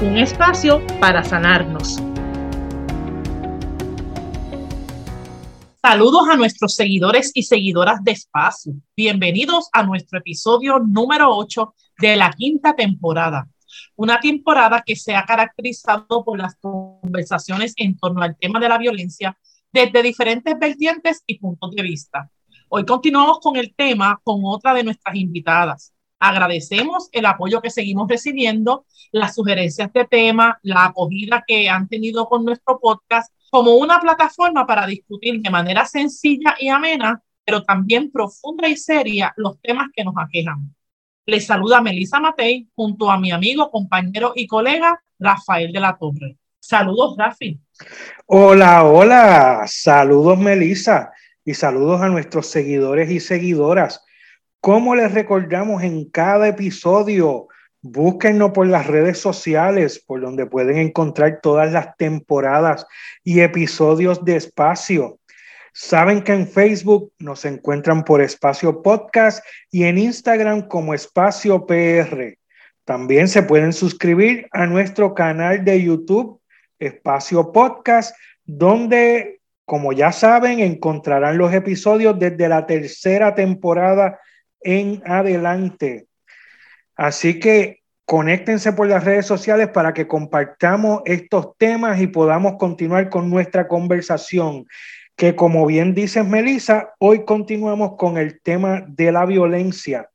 Un 0.00 0.16
espacio 0.16 0.80
para 1.00 1.24
sanarnos. 1.24 1.96
Saludos 5.82 6.28
a 6.30 6.36
nuestros 6.36 6.76
seguidores 6.76 7.32
y 7.34 7.42
seguidoras 7.42 8.04
de 8.04 8.12
Espacio. 8.12 8.74
Bienvenidos 8.96 9.68
a 9.72 9.82
nuestro 9.82 10.20
episodio 10.20 10.78
número 10.78 11.36
8 11.36 11.74
de 11.98 12.14
la 12.14 12.30
quinta 12.30 12.76
temporada. 12.76 13.48
Una 13.96 14.20
temporada 14.20 14.84
que 14.86 14.94
se 14.94 15.16
ha 15.16 15.24
caracterizado 15.24 16.24
por 16.24 16.38
las 16.38 16.54
conversaciones 16.60 17.74
en 17.76 17.98
torno 17.98 18.22
al 18.22 18.36
tema 18.38 18.60
de 18.60 18.68
la 18.68 18.78
violencia 18.78 19.36
desde 19.72 20.04
diferentes 20.04 20.56
vertientes 20.60 21.24
y 21.26 21.40
puntos 21.40 21.72
de 21.72 21.82
vista. 21.82 22.30
Hoy 22.68 22.86
continuamos 22.86 23.40
con 23.40 23.56
el 23.56 23.74
tema 23.74 24.20
con 24.22 24.42
otra 24.44 24.74
de 24.74 24.84
nuestras 24.84 25.16
invitadas. 25.16 25.92
Agradecemos 26.20 27.08
el 27.12 27.26
apoyo 27.26 27.60
que 27.60 27.70
seguimos 27.70 28.08
recibiendo, 28.08 28.86
las 29.12 29.34
sugerencias 29.34 29.92
de 29.92 30.04
tema, 30.04 30.58
la 30.62 30.86
acogida 30.86 31.44
que 31.46 31.68
han 31.68 31.88
tenido 31.88 32.28
con 32.28 32.44
nuestro 32.44 32.78
podcast 32.80 33.32
como 33.50 33.76
una 33.76 34.00
plataforma 34.00 34.66
para 34.66 34.86
discutir 34.86 35.40
de 35.40 35.50
manera 35.50 35.86
sencilla 35.86 36.56
y 36.58 36.68
amena, 36.68 37.22
pero 37.44 37.62
también 37.62 38.10
profunda 38.10 38.68
y 38.68 38.76
seria 38.76 39.32
los 39.36 39.60
temas 39.60 39.88
que 39.94 40.04
nos 40.04 40.14
aquejan. 40.18 40.74
Les 41.24 41.46
saluda 41.46 41.80
Melissa 41.80 42.20
Matei 42.20 42.68
junto 42.74 43.10
a 43.10 43.18
mi 43.18 43.30
amigo, 43.30 43.70
compañero 43.70 44.32
y 44.34 44.46
colega 44.46 45.00
Rafael 45.18 45.72
de 45.72 45.80
la 45.80 45.96
Torre. 45.98 46.38
Saludos, 46.58 47.16
Rafi. 47.16 47.60
Hola, 48.26 48.84
hola. 48.84 49.64
Saludos, 49.66 50.38
Melissa. 50.38 51.12
Y 51.44 51.54
saludos 51.54 52.02
a 52.02 52.08
nuestros 52.08 52.46
seguidores 52.46 53.10
y 53.10 53.20
seguidoras. 53.20 54.04
Como 54.60 54.94
les 54.94 55.12
recordamos 55.12 55.82
en 55.82 56.08
cada 56.10 56.48
episodio, 56.48 57.48
Búsquennos 57.80 58.50
por 58.50 58.66
las 58.66 58.88
redes 58.88 59.18
sociales, 59.18 60.02
por 60.04 60.20
donde 60.20 60.46
pueden 60.46 60.78
encontrar 60.78 61.38
todas 61.40 61.72
las 61.72 61.96
temporadas 61.96 62.84
y 63.22 63.40
episodios 63.40 64.24
de 64.24 64.34
Espacio. 64.34 65.20
Saben 65.72 66.22
que 66.22 66.32
en 66.32 66.48
Facebook 66.48 67.12
nos 67.20 67.44
encuentran 67.44 68.02
por 68.02 68.20
Espacio 68.20 68.82
Podcast 68.82 69.44
y 69.70 69.84
en 69.84 69.96
Instagram 69.96 70.66
como 70.66 70.92
Espacio 70.92 71.66
PR. 71.66 72.36
También 72.84 73.28
se 73.28 73.44
pueden 73.44 73.72
suscribir 73.72 74.48
a 74.50 74.66
nuestro 74.66 75.14
canal 75.14 75.64
de 75.64 75.80
YouTube, 75.80 76.40
Espacio 76.80 77.52
Podcast, 77.52 78.16
donde, 78.44 79.40
como 79.64 79.92
ya 79.92 80.10
saben, 80.10 80.58
encontrarán 80.58 81.38
los 81.38 81.54
episodios 81.54 82.18
desde 82.18 82.48
la 82.48 82.66
tercera 82.66 83.36
temporada 83.36 84.18
en 84.60 85.02
adelante. 85.04 86.06
Así 86.96 87.38
que 87.38 87.82
conéctense 88.04 88.72
por 88.72 88.88
las 88.88 89.04
redes 89.04 89.26
sociales 89.26 89.68
para 89.68 89.92
que 89.92 90.08
compartamos 90.08 91.02
estos 91.04 91.56
temas 91.58 92.00
y 92.00 92.06
podamos 92.06 92.54
continuar 92.58 93.10
con 93.10 93.30
nuestra 93.30 93.68
conversación. 93.68 94.66
Que 95.14 95.34
como 95.34 95.66
bien 95.66 95.94
dices, 95.94 96.24
Melissa, 96.24 96.94
hoy 96.98 97.24
continuamos 97.24 97.96
con 97.96 98.18
el 98.18 98.40
tema 98.40 98.84
de 98.88 99.12
la 99.12 99.26
violencia. 99.26 100.08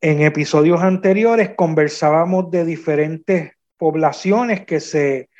En 0.00 0.20
episodios 0.20 0.82
anteriores 0.82 1.50
conversábamos 1.56 2.50
de 2.50 2.64
diferentes 2.64 3.52
poblaciones 3.78 4.66
que 4.66 4.80
se 4.80 5.30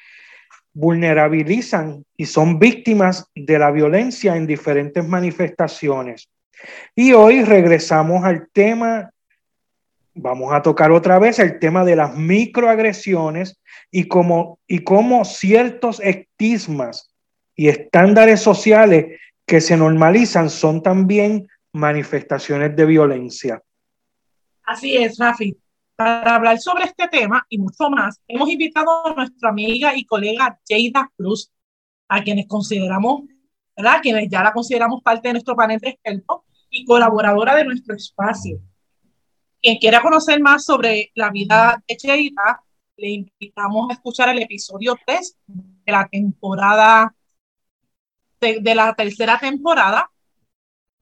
vulnerabilizan 0.73 2.05
y 2.17 2.27
son 2.27 2.59
víctimas 2.59 3.31
de 3.35 3.59
la 3.59 3.71
violencia 3.71 4.37
en 4.37 4.47
diferentes 4.47 5.07
manifestaciones. 5.07 6.29
Y 6.95 7.13
hoy 7.13 7.43
regresamos 7.43 8.25
al 8.25 8.49
tema 8.53 9.11
vamos 10.15 10.53
a 10.53 10.63
tocar 10.63 10.93
otra 10.93 11.19
vez 11.19 11.39
el 11.39 11.59
tema 11.59 11.85
de 11.85 11.97
las 11.97 12.17
microagresiones 12.17 13.61
y 13.91 14.07
cómo, 14.07 14.61
y 14.67 14.85
cómo 14.85 15.25
ciertos 15.25 16.01
estigmas 16.01 17.13
y 17.57 17.69
estándares 17.69 18.41
sociales 18.41 19.21
que 19.47 19.61
se 19.61 19.77
normalizan 19.77 20.49
son 20.49 20.83
también 20.83 21.49
manifestaciones 21.73 22.75
de 22.77 22.87
violencia. 22.87 23.63
Así 24.63 24.97
es, 24.97 25.19
Rafi. 25.19 25.57
Para 25.97 26.37
hablar 26.37 26.59
sobre 26.59 26.85
este 26.85 27.07
tema 27.09 27.45
y 27.49 27.59
mucho 27.59 27.89
más, 27.89 28.21
hemos 28.27 28.49
invitado 28.49 29.07
a 29.07 29.15
nuestra 29.15 29.51
amiga 29.51 29.97
y 29.97 30.05
colega 30.05 30.59
Jada 30.69 31.11
Cruz, 31.17 31.53
a 32.09 32.23
quienes 32.23 32.47
consideramos, 32.47 33.23
¿verdad? 33.77 34.01
Quienes 34.03 34.29
ya 34.29 34.43
la 34.43 34.53
consideramos 34.53 35.03
parte 35.03 35.29
de 35.29 35.35
nuestro 35.35 35.57
panel 35.57 35.81
de 35.81 35.91
expertos 35.91 36.43
y 36.71 36.85
colaboradora 36.85 37.55
de 37.55 37.65
nuestro 37.65 37.95
espacio. 37.95 38.59
Quien 39.61 39.79
quiera 39.79 40.03
conocer 40.03 40.41
más 40.41 40.65
sobre 40.65 41.11
la 41.15 41.31
vida 41.31 41.83
de 41.89 41.97
Cheita, 41.97 42.63
le 42.97 43.11
invitamos 43.11 43.91
a 43.91 43.95
escuchar 43.95 44.29
el 44.29 44.43
episodio 44.43 44.97
3 45.07 45.37
de 45.47 45.93
la 45.93 46.07
temporada, 46.09 47.15
de, 48.41 48.75
la 48.75 48.95
tercera 48.95 49.39
temporada, 49.39 50.11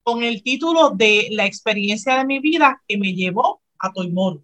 con 0.01 0.23
el 0.23 0.41
título 0.43 0.91
de 0.91 1.27
La 1.31 1.45
experiencia 1.45 2.17
de 2.17 2.25
mi 2.25 2.39
vida 2.39 2.81
que 2.87 2.97
me 2.97 3.13
llevó 3.13 3.61
a 3.79 3.91
Toimoro. 3.91 4.43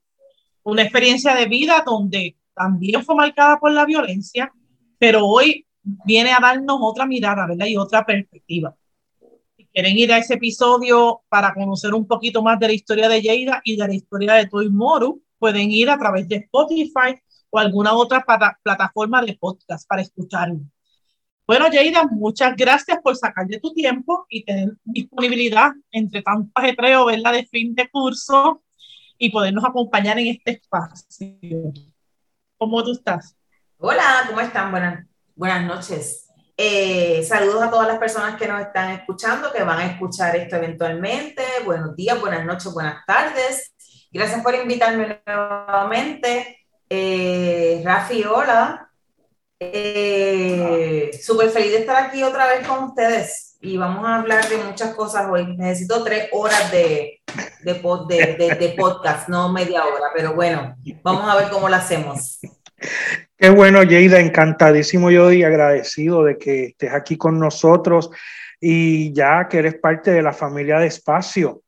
Una 0.63 0.83
experiencia 0.83 1.33
de 1.33 1.45
vida 1.45 1.83
donde 1.85 2.35
también 2.53 3.03
fue 3.03 3.15
marcada 3.15 3.57
por 3.57 3.71
la 3.71 3.85
violencia, 3.85 4.53
pero 4.97 5.25
hoy 5.25 5.65
viene 6.05 6.31
a 6.31 6.39
darnos 6.39 6.77
otra 6.81 7.05
mirada, 7.05 7.47
¿verdad? 7.47 7.65
Y 7.67 7.77
otra 7.77 8.05
perspectiva 8.05 8.75
quieren 9.73 9.97
ir 9.97 10.11
a 10.11 10.17
ese 10.17 10.35
episodio 10.35 11.21
para 11.29 11.53
conocer 11.53 11.93
un 11.93 12.07
poquito 12.07 12.41
más 12.41 12.59
de 12.59 12.67
la 12.67 12.73
historia 12.73 13.09
de 13.09 13.21
Yeida 13.21 13.61
y 13.63 13.77
de 13.77 13.87
la 13.87 13.93
historia 13.93 14.33
de 14.33 14.47
Toy 14.47 14.69
Moru, 14.69 15.23
pueden 15.37 15.71
ir 15.71 15.89
a 15.89 15.97
través 15.97 16.27
de 16.27 16.37
Spotify 16.37 17.15
o 17.49 17.59
alguna 17.59 17.93
otra 17.93 18.25
plataforma 18.63 19.21
de 19.21 19.37
podcast 19.39 19.87
para 19.87 20.01
escucharlo. 20.01 20.59
Bueno, 21.47 21.67
Yeida, 21.69 22.03
muchas 22.11 22.55
gracias 22.55 22.99
por 23.01 23.15
sacar 23.15 23.47
de 23.47 23.59
tu 23.59 23.73
tiempo 23.73 24.25
y 24.29 24.43
tener 24.43 24.75
disponibilidad 24.83 25.71
entre 25.91 26.21
tanto 26.21 26.51
ajetreo, 26.53 27.05
verla 27.05 27.31
de 27.31 27.45
fin 27.45 27.73
de 27.73 27.89
curso 27.89 28.61
y 29.17 29.31
podernos 29.31 29.65
acompañar 29.65 30.19
en 30.19 30.27
este 30.27 30.51
espacio. 30.51 31.73
¿Cómo 32.57 32.83
tú 32.83 32.91
estás? 32.91 33.35
Hola, 33.77 34.25
¿cómo 34.27 34.41
están? 34.41 34.71
Buenas, 34.71 35.08
buenas 35.39 35.65
noches. 35.65 36.27
Eh, 36.57 37.23
saludos 37.23 37.63
a 37.63 37.69
todas 37.69 37.87
las 37.87 37.97
personas 37.97 38.35
que 38.35 38.45
nos 38.45 38.59
están 38.59 38.91
escuchando, 38.91 39.53
que 39.53 39.63
van 39.63 39.79
a 39.79 39.85
escuchar 39.85 40.35
esto 40.35 40.57
eventualmente. 40.57 41.41
Buenos 41.63 41.95
días, 41.95 42.19
buenas 42.19 42.45
noches, 42.45 42.73
buenas 42.73 43.05
tardes. 43.07 43.73
Gracias 44.11 44.43
por 44.43 44.53
invitarme 44.53 45.21
nuevamente. 45.25 46.65
Eh, 46.89 47.81
Rafi, 47.85 48.25
hola. 48.25 48.91
Eh, 49.57 51.09
Súper 51.23 51.49
feliz 51.51 51.71
de 51.71 51.77
estar 51.79 52.03
aquí 52.03 52.21
otra 52.21 52.47
vez 52.47 52.67
con 52.67 52.83
ustedes 52.83 53.57
y 53.61 53.77
vamos 53.77 54.05
a 54.05 54.15
hablar 54.15 54.45
de 54.49 54.57
muchas 54.57 54.93
cosas 54.93 55.27
hoy. 55.31 55.55
Necesito 55.55 56.03
tres 56.03 56.27
horas 56.33 56.69
de, 56.69 57.21
de, 57.63 58.75
podcast, 58.77 59.29
no 59.29 59.53
media 59.53 59.85
hora, 59.85 60.07
pero 60.13 60.33
bueno, 60.33 60.75
vamos 61.01 61.29
a 61.29 61.37
ver 61.37 61.49
cómo 61.49 61.69
lo 61.69 61.77
hacemos. 61.77 62.39
Qué 63.41 63.49
bueno, 63.49 63.83
Yeida, 63.83 64.19
encantadísimo 64.19 65.09
yo 65.11 65.31
y 65.31 65.43
agradecido 65.43 66.25
de 66.25 66.37
que 66.37 66.65
estés 66.65 66.91
aquí 66.91 67.15
con 67.15 67.39
nosotros 67.39 68.11
y 68.59 69.13
ya 69.13 69.47
que 69.47 69.59
eres 69.59 69.75
parte 69.75 70.11
de 70.11 70.21
la 70.21 70.33
familia 70.33 70.77
de 70.77 70.87
Espacio. 70.87 71.61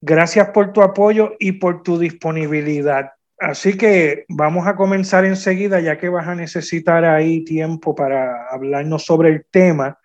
Gracias 0.00 0.48
por 0.48 0.72
tu 0.72 0.82
apoyo 0.82 1.34
y 1.38 1.52
por 1.52 1.84
tu 1.84 2.00
disponibilidad. 2.00 3.12
Así 3.38 3.76
que 3.76 4.24
vamos 4.28 4.66
a 4.66 4.74
comenzar 4.74 5.24
enseguida, 5.24 5.78
ya 5.78 5.96
que 5.98 6.08
vas 6.08 6.26
a 6.26 6.34
necesitar 6.34 7.04
ahí 7.04 7.44
tiempo 7.44 7.94
para 7.94 8.48
hablarnos 8.50 9.04
sobre 9.04 9.28
el 9.28 9.44
tema. 9.48 10.00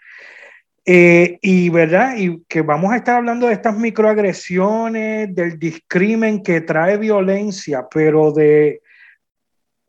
Eh, 0.85 1.39
y 1.41 1.69
verdad, 1.69 2.18
y 2.18 2.44
que 2.47 2.62
vamos 2.62 2.94
a 2.94 2.97
estar 2.97 3.15
hablando 3.15 3.47
de 3.47 3.53
estas 3.53 3.75
microagresiones, 3.75 5.33
del 5.33 5.57
discrimen 5.57 6.44
que 6.44 6.62
trae 6.62 6.97
violencia, 6.97 7.88
pero 7.91 8.31
de 8.31 8.83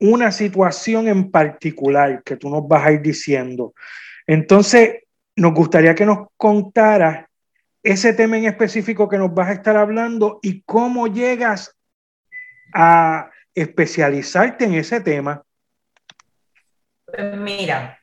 una 0.01 0.31
situación 0.33 1.09
en 1.09 1.31
particular 1.31 2.23
que 2.23 2.37
tú 2.37 2.49
nos 2.51 2.67
vas 2.67 2.87
a 2.87 2.93
ir 2.93 3.03
diciendo. 3.03 3.75
Entonces, 4.27 5.05
nos 5.37 5.55
gustaría 5.55 5.95
que 5.95 6.07
nos 6.07 6.29
contaras 6.37 7.27
ese 7.83 8.13
tema 8.13 8.39
en 8.39 8.47
específico 8.47 9.09
que 9.09 9.19
nos 9.19 9.33
vas 9.33 9.49
a 9.49 9.53
estar 9.53 9.77
hablando 9.77 10.39
y 10.43 10.63
cómo 10.63 11.07
llegas 11.07 11.75
a 12.75 13.31
especializarte 13.55 14.65
en 14.65 14.75
ese 14.75 15.01
tema. 15.01 15.43
Pues 17.07 17.37
mira, 17.37 17.99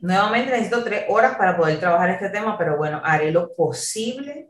Nuevamente 0.00 0.50
necesito 0.50 0.84
tres 0.84 1.04
horas 1.08 1.36
para 1.36 1.56
poder 1.56 1.78
trabajar 1.78 2.10
este 2.10 2.30
tema, 2.30 2.56
pero 2.56 2.76
bueno, 2.76 3.00
haré 3.04 3.30
lo 3.30 3.54
posible, 3.54 4.48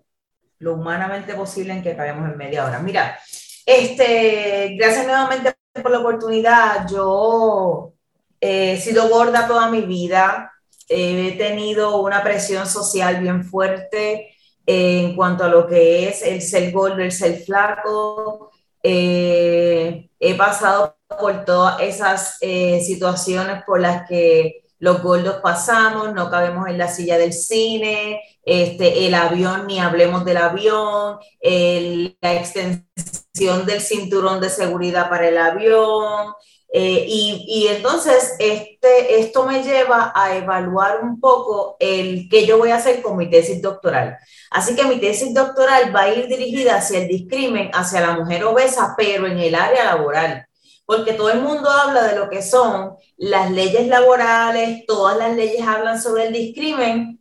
lo 0.58 0.74
humanamente 0.74 1.34
posible 1.34 1.72
en 1.72 1.82
que 1.82 1.92
acabemos 1.92 2.30
en 2.30 2.36
media 2.36 2.64
hora. 2.64 2.78
Mira, 2.78 3.18
este, 3.64 4.76
gracias 4.78 5.06
nuevamente 5.06 5.55
por 5.82 5.90
la 5.90 5.98
oportunidad. 5.98 6.88
Yo 6.88 7.92
eh, 8.40 8.72
he 8.72 8.80
sido 8.80 9.08
gorda 9.08 9.46
toda 9.46 9.70
mi 9.70 9.82
vida, 9.82 10.52
he 10.88 11.32
tenido 11.36 12.00
una 12.00 12.22
presión 12.22 12.66
social 12.66 13.20
bien 13.20 13.44
fuerte 13.44 14.34
en 14.66 15.14
cuanto 15.14 15.44
a 15.44 15.48
lo 15.48 15.66
que 15.66 16.08
es 16.08 16.22
el 16.22 16.42
ser 16.42 16.72
gordo, 16.72 16.98
el 16.98 17.12
ser 17.12 17.42
flaco. 17.44 18.50
Eh, 18.82 20.10
he 20.18 20.34
pasado 20.34 20.96
por 21.20 21.44
todas 21.44 21.80
esas 21.80 22.36
eh, 22.40 22.80
situaciones 22.80 23.62
por 23.64 23.80
las 23.80 24.08
que 24.08 24.65
los 24.78 25.02
gordos 25.02 25.36
pasamos, 25.42 26.12
no 26.12 26.30
cabemos 26.30 26.68
en 26.68 26.78
la 26.78 26.88
silla 26.88 27.18
del 27.18 27.32
cine, 27.32 28.20
este, 28.42 29.06
el 29.06 29.14
avión, 29.14 29.66
ni 29.66 29.80
hablemos 29.80 30.24
del 30.24 30.36
avión, 30.36 31.18
la 31.42 32.34
extensión 32.34 33.66
del 33.66 33.80
cinturón 33.80 34.40
de 34.40 34.50
seguridad 34.50 35.08
para 35.08 35.28
el 35.28 35.38
avión. 35.38 36.32
Eh, 36.68 37.04
y, 37.08 37.44
y, 37.48 37.68
entonces 37.68 38.34
este, 38.38 39.20
esto 39.20 39.46
me 39.46 39.62
lleva 39.62 40.12
a 40.14 40.36
evaluar 40.36 41.00
un 41.02 41.20
poco 41.20 41.76
el 41.78 42.28
que 42.28 42.44
yo 42.44 42.58
voy 42.58 42.70
a 42.70 42.76
hacer 42.76 43.02
con 43.02 43.16
mi 43.16 43.30
tesis 43.30 43.62
doctoral. 43.62 44.18
Así 44.50 44.74
que 44.74 44.84
mi 44.84 44.98
tesis 44.98 45.32
doctoral 45.32 45.94
va 45.94 46.02
a 46.02 46.14
ir 46.14 46.26
dirigida 46.26 46.76
hacia 46.76 46.98
el 46.98 47.08
discrimen, 47.08 47.70
hacia 47.72 48.00
la 48.00 48.14
mujer 48.14 48.44
obesa, 48.44 48.94
pero 48.96 49.26
en 49.26 49.38
el 49.38 49.54
área 49.54 49.84
laboral 49.84 50.46
porque 50.86 51.12
todo 51.12 51.30
el 51.30 51.40
mundo 51.40 51.68
habla 51.68 52.04
de 52.04 52.16
lo 52.16 52.30
que 52.30 52.42
son 52.42 52.96
las 53.16 53.50
leyes 53.50 53.88
laborales, 53.88 54.86
todas 54.86 55.18
las 55.18 55.34
leyes 55.34 55.66
hablan 55.66 56.00
sobre 56.00 56.28
el 56.28 56.32
discrimen, 56.32 57.20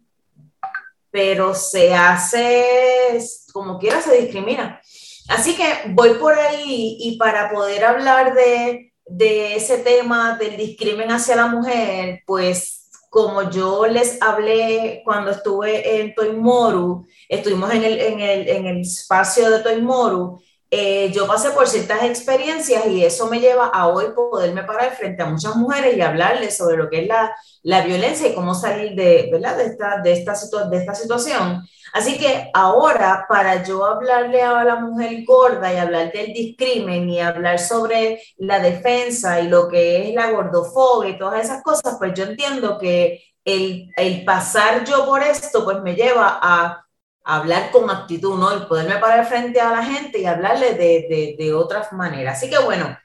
pero 1.09 1.53
se 1.55 1.93
hace 1.93 3.19
como 3.51 3.79
quiera, 3.79 4.01
se 4.01 4.21
discrimina. 4.21 4.81
Así 5.29 5.55
que 5.55 5.65
voy 5.89 6.15
por 6.15 6.37
ahí 6.37 6.97
y 6.99 7.17
para 7.17 7.49
poder 7.49 7.83
hablar 7.85 8.35
de, 8.35 8.93
de 9.05 9.55
ese 9.55 9.77
tema 9.79 10.37
del 10.37 10.57
discrimen 10.57 11.09
hacia 11.11 11.37
la 11.37 11.47
mujer, 11.47 12.21
pues 12.27 12.89
como 13.09 13.49
yo 13.49 13.87
les 13.87 14.21
hablé 14.21 15.01
cuando 15.05 15.31
estuve 15.31 16.01
en 16.01 16.13
Toimoru, 16.13 17.07
estuvimos 17.29 17.73
en 17.73 17.85
el, 17.85 17.97
en 17.97 18.19
el, 18.19 18.49
en 18.49 18.65
el 18.65 18.81
espacio 18.81 19.49
de 19.49 19.59
Toimoru, 19.59 20.37
eh, 20.77 21.09
yo 21.13 21.25
pasé 21.25 21.51
por 21.51 21.69
ciertas 21.69 22.03
experiencias 22.03 22.85
y 22.87 23.05
eso 23.05 23.27
me 23.27 23.39
lleva 23.39 23.67
a 23.67 23.87
hoy 23.87 24.07
poderme 24.13 24.63
parar 24.63 24.93
frente 24.93 25.23
a 25.23 25.27
muchas 25.27 25.55
mujeres 25.55 25.95
y 25.95 26.01
hablarles 26.01 26.57
sobre 26.57 26.75
lo 26.75 26.89
que 26.89 27.03
es 27.03 27.07
la, 27.07 27.33
la 27.63 27.81
violencia 27.85 28.27
y 28.27 28.35
cómo 28.35 28.53
salir 28.53 28.93
de, 28.93 29.29
¿verdad? 29.31 29.55
de, 29.55 29.67
esta, 29.67 30.01
de, 30.01 30.11
esta, 30.11 30.33
de 30.67 30.77
esta 30.77 30.93
situación. 30.93 31.65
Así 31.93 32.17
que 32.17 32.51
ahora, 32.53 33.25
para 33.29 33.63
yo 33.63 33.85
hablarle 33.85 34.41
a 34.41 34.65
la 34.65 34.75
mujer 34.75 35.23
gorda 35.25 35.73
y 35.73 35.77
hablar 35.77 36.11
del 36.11 36.33
discrimen 36.33 37.09
y 37.09 37.21
hablar 37.21 37.57
sobre 37.57 38.21
la 38.35 38.59
defensa 38.59 39.39
y 39.39 39.47
lo 39.47 39.69
que 39.69 40.09
es 40.09 40.13
la 40.13 40.29
gordofobia 40.31 41.11
y 41.11 41.17
todas 41.17 41.45
esas 41.45 41.63
cosas, 41.63 41.95
pues 41.97 42.13
yo 42.15 42.25
entiendo 42.25 42.77
que 42.77 43.23
el, 43.45 43.89
el 43.95 44.25
pasar 44.25 44.83
yo 44.83 45.05
por 45.05 45.23
esto, 45.23 45.63
pues 45.63 45.81
me 45.81 45.95
lleva 45.95 46.37
a 46.41 46.84
hablar 47.25 47.71
con 47.71 47.89
actitud, 47.89 48.37
¿no? 48.37 48.55
Y 48.55 48.61
poderme 48.67 48.97
parar 48.97 49.27
frente 49.27 49.59
a 49.59 49.71
la 49.71 49.83
gente 49.83 50.19
y 50.19 50.25
hablarle 50.25 50.73
de, 50.73 51.07
de, 51.09 51.35
de 51.37 51.53
otras 51.53 51.91
maneras. 51.91 52.37
Así 52.37 52.49
que 52.49 52.59
bueno, 52.59 52.97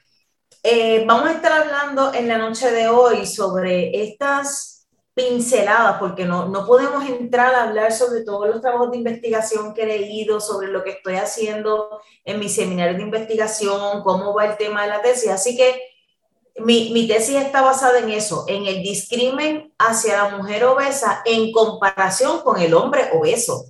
eh, 0.63 1.03
vamos 1.07 1.27
a 1.27 1.33
estar 1.33 1.51
hablando 1.51 2.13
en 2.13 2.27
la 2.27 2.37
noche 2.37 2.71
de 2.71 2.87
hoy 2.87 3.25
sobre 3.25 4.03
estas 4.03 4.87
pinceladas, 5.15 5.97
porque 5.99 6.23
no, 6.23 6.47
no 6.47 6.65
podemos 6.67 7.03
entrar 7.09 7.53
a 7.55 7.63
hablar 7.63 7.91
sobre 7.91 8.21
todos 8.21 8.47
los 8.47 8.61
trabajos 8.61 8.91
de 8.91 8.97
investigación 8.97 9.73
que 9.73 9.83
he 9.83 9.87
leído, 9.87 10.39
sobre 10.39 10.67
lo 10.67 10.83
que 10.83 10.91
estoy 10.91 11.15
haciendo 11.15 11.99
en 12.23 12.39
mi 12.39 12.47
seminario 12.47 12.95
de 12.95 13.03
investigación, 13.03 14.03
cómo 14.03 14.33
va 14.35 14.45
el 14.45 14.57
tema 14.57 14.83
de 14.83 14.89
la 14.89 15.01
tesis. 15.01 15.31
Así 15.31 15.57
que 15.57 15.81
mi, 16.57 16.91
mi, 16.93 17.07
tesis 17.07 17.37
está 17.37 17.61
basada 17.61 17.99
en 17.99 18.09
eso, 18.11 18.45
en 18.47 18.67
el 18.67 18.83
discrimen 18.83 19.73
hacia 19.79 20.23
la 20.23 20.37
mujer 20.37 20.63
obesa 20.65 21.23
en 21.25 21.51
comparación 21.51 22.41
con 22.41 22.59
el 22.61 22.73
hombre 22.75 23.09
obeso. 23.13 23.65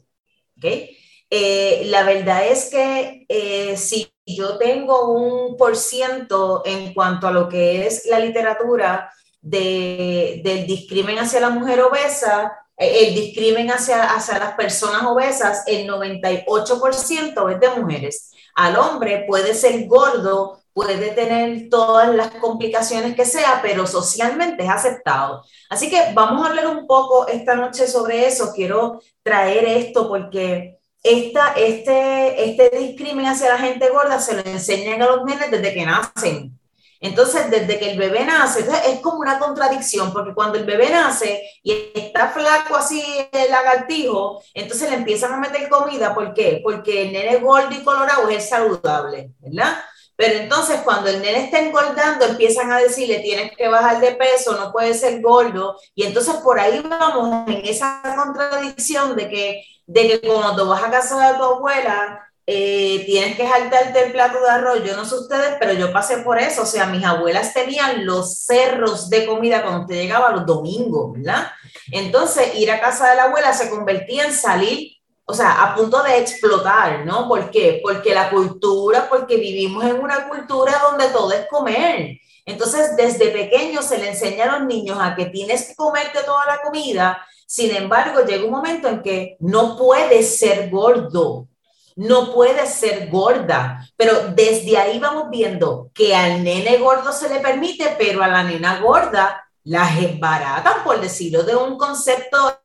Eh, 1.30 1.84
la 1.86 2.04
verdad 2.04 2.48
es 2.48 2.70
que 2.70 3.26
eh, 3.30 3.78
si 3.78 4.14
yo 4.26 4.58
tengo 4.58 5.12
un 5.12 5.56
por 5.56 5.78
ciento 5.78 6.62
en 6.66 6.94
cuanto 6.94 7.28
a 7.28 7.32
lo 7.32 7.48
que 7.48 7.88
es 7.88 8.06
la 8.06 8.20
literatura 8.20 9.12
de, 9.42 10.42
del 10.44 10.68
discrimen 10.68 11.20
hacia 11.20 11.40
la 11.40 11.50
mujer 11.50 11.82
obesa, 11.82 12.52
eh, 12.78 13.08
el 13.08 13.16
discrimen 13.16 13.72
hacia, 13.72 14.14
hacia 14.14 14.40
las 14.40 14.54
personas 14.56 15.04
obesas, 15.04 15.64
el 15.68 15.88
98% 15.88 17.54
es 17.54 17.60
de 17.60 17.70
mujeres. 17.80 18.32
Al 18.56 18.76
hombre 18.76 19.24
puede 19.28 19.54
ser 19.54 19.88
gordo, 19.88 20.61
puede 20.74 21.12
tener 21.12 21.70
todas 21.70 22.14
las 22.14 22.32
complicaciones 22.32 23.16
que 23.16 23.26
sea, 23.26 23.60
pero 23.62 23.86
socialmente 23.86 24.64
es 24.64 24.70
aceptado. 24.70 25.44
Así 25.70 25.90
que 25.90 26.14
vamos 26.14 26.46
a 26.46 26.50
hablar 26.50 26.68
un 26.68 26.88
poco 26.88 27.28
esta 27.28 27.56
noche 27.56 27.88
sobre 27.88 28.28
eso. 28.28 28.54
Quiero 28.54 29.02
traer 29.24 29.66
esto 29.66 30.08
porque 30.08 30.80
esta, 31.04 31.54
este, 31.54 32.50
este 32.50 32.78
discrimen 32.78 33.26
hacia 33.26 33.50
la 33.50 33.58
gente 33.58 33.90
gorda 33.90 34.20
se 34.20 34.36
lo 34.36 34.42
enseñan 34.42 35.02
a 35.02 35.08
los 35.08 35.26
nenes 35.26 35.52
desde 35.52 35.74
que 35.74 35.86
nacen. 35.86 36.58
Entonces, 37.02 37.50
desde 37.50 37.80
que 37.80 37.92
el 37.92 37.98
bebé 37.98 38.24
nace, 38.26 38.64
es 38.88 39.00
como 39.00 39.18
una 39.18 39.40
contradicción, 39.40 40.14
porque 40.14 40.36
cuando 40.36 40.60
el 40.60 40.66
bebé 40.66 40.92
nace 40.92 41.42
y 41.64 41.92
está 41.96 42.30
flaco 42.30 42.76
así 42.76 43.04
el 43.32 43.50
lagartijo, 43.50 44.44
entonces 44.54 44.88
le 44.88 44.98
empiezan 44.98 45.34
a 45.34 45.38
meter 45.38 45.68
comida. 45.68 46.14
¿Por 46.14 46.32
qué? 46.36 46.62
Porque 46.64 47.02
el 47.02 47.12
nene 47.12 47.38
gordo 47.38 47.72
y 47.72 47.84
colorado 47.84 48.30
es 48.30 48.48
saludable, 48.48 49.32
¿verdad? 49.40 49.80
Pero 50.22 50.38
entonces 50.38 50.82
cuando 50.82 51.10
el 51.10 51.20
nene 51.20 51.46
está 51.46 51.58
engordando, 51.58 52.24
empiezan 52.26 52.72
a 52.72 52.78
decirle, 52.78 53.22
tienes 53.22 53.58
que 53.58 53.68
bajar 53.68 54.00
de 54.00 54.12
peso, 54.12 54.56
no 54.56 54.72
puedes 54.72 55.00
ser 55.00 55.20
gordo. 55.20 55.80
Y 55.96 56.04
entonces 56.04 56.36
por 56.44 56.60
ahí 56.60 56.80
vamos 56.88 57.48
en 57.48 57.66
esa 57.66 58.04
contradicción 58.16 59.16
de 59.16 59.28
que, 59.28 59.64
de 59.88 60.08
que 60.08 60.22
cuando 60.22 60.68
vas 60.68 60.84
a 60.84 60.92
casa 60.92 61.32
de 61.32 61.40
tu 61.40 61.44
abuela, 61.44 62.20
eh, 62.46 63.02
tienes 63.08 63.36
que 63.36 63.50
saltarte 63.50 64.06
el 64.06 64.12
plato 64.12 64.40
de 64.44 64.50
arroz. 64.52 64.84
Yo 64.86 64.96
no 64.96 65.06
sé 65.06 65.16
ustedes, 65.16 65.56
pero 65.60 65.74
yo 65.74 65.92
pasé 65.92 66.18
por 66.18 66.38
eso. 66.38 66.62
O 66.62 66.68
sea, 66.68 66.86
mis 66.86 67.04
abuelas 67.04 67.52
tenían 67.56 68.06
los 68.06 68.44
cerros 68.44 69.10
de 69.10 69.26
comida 69.26 69.64
cuando 69.64 69.88
te 69.88 69.96
llegaba 69.96 70.30
los 70.34 70.46
domingos, 70.46 71.14
¿verdad? 71.14 71.48
Entonces, 71.92 72.54
ir 72.60 72.70
a 72.70 72.80
casa 72.80 73.10
de 73.10 73.16
la 73.16 73.24
abuela 73.24 73.54
se 73.54 73.72
convertía 73.72 74.26
en 74.26 74.34
salir 74.34 75.01
o 75.26 75.34
sea, 75.34 75.64
a 75.64 75.76
punto 75.76 76.02
de 76.04 76.18
explotar, 76.18 77.06
¿no? 77.06 77.28
¿Por 77.28 77.50
qué? 77.50 77.80
Porque 77.82 78.14
la 78.14 78.30
cultura, 78.30 79.08
porque 79.10 79.38
vivimos 79.38 79.84
en 79.86 80.00
una 80.00 80.28
cultura 80.28 80.82
donde 80.90 81.08
todo 81.08 81.32
es 81.32 81.48
comer. 81.48 82.18
Entonces, 82.46 82.96
desde 82.98 83.30
pequeño 83.30 83.82
se 83.82 83.98
le 83.98 84.10
enseña 84.10 84.46
a 84.46 84.60
los 84.60 84.68
niños 84.68 84.98
a 85.00 85.16
que 85.16 85.28
tienes 85.28 85.68
que 85.68 85.76
comerte 85.76 86.20
toda 86.26 86.46
la 86.46 86.62
comida. 86.62 87.26
Sin 87.46 87.76
embargo, 87.76 88.22
llega 88.26 88.44
un 88.44 88.52
momento 88.52 88.88
en 88.88 89.02
que 89.02 89.38
no 89.40 89.78
puedes 89.78 90.40
ser 90.40 90.70
gordo, 90.70 91.48
no 91.96 92.34
puedes 92.34 92.70
ser 92.70 93.10
gorda. 93.10 93.88
Pero 93.96 94.30
desde 94.36 94.78
ahí 94.78 95.00
vamos 95.00 95.30
viendo 95.30 95.92
que 95.94 96.16
al 96.16 96.44
nene 96.44 96.78
gordo 96.78 97.14
se 97.14 97.30
le 97.30 97.40
permite, 97.40 97.96
pero 97.98 98.24
a 98.24 98.28
la 98.28 98.44
nena 98.44 98.82
gorda 98.82 99.46
la 99.64 99.90
desbaratan, 99.96 100.84
por 100.84 101.00
decirlo 101.00 101.44
de 101.44 101.56
un 101.56 101.78
concepto 101.78 102.60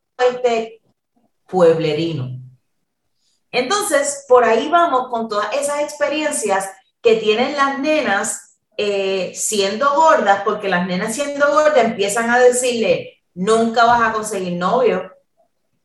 pueblerino. 1.46 2.35
Entonces, 3.56 4.26
por 4.28 4.44
ahí 4.44 4.68
vamos 4.68 5.08
con 5.08 5.30
todas 5.30 5.50
esas 5.54 5.80
experiencias 5.80 6.68
que 7.00 7.16
tienen 7.16 7.56
las 7.56 7.78
nenas 7.78 8.58
eh, 8.76 9.32
siendo 9.34 9.94
gordas, 9.94 10.42
porque 10.44 10.68
las 10.68 10.86
nenas 10.86 11.14
siendo 11.14 11.50
gordas 11.50 11.78
empiezan 11.78 12.28
a 12.28 12.38
decirle, 12.38 13.22
nunca 13.32 13.86
vas 13.86 14.02
a 14.02 14.12
conseguir 14.12 14.58
novio, 14.58 15.10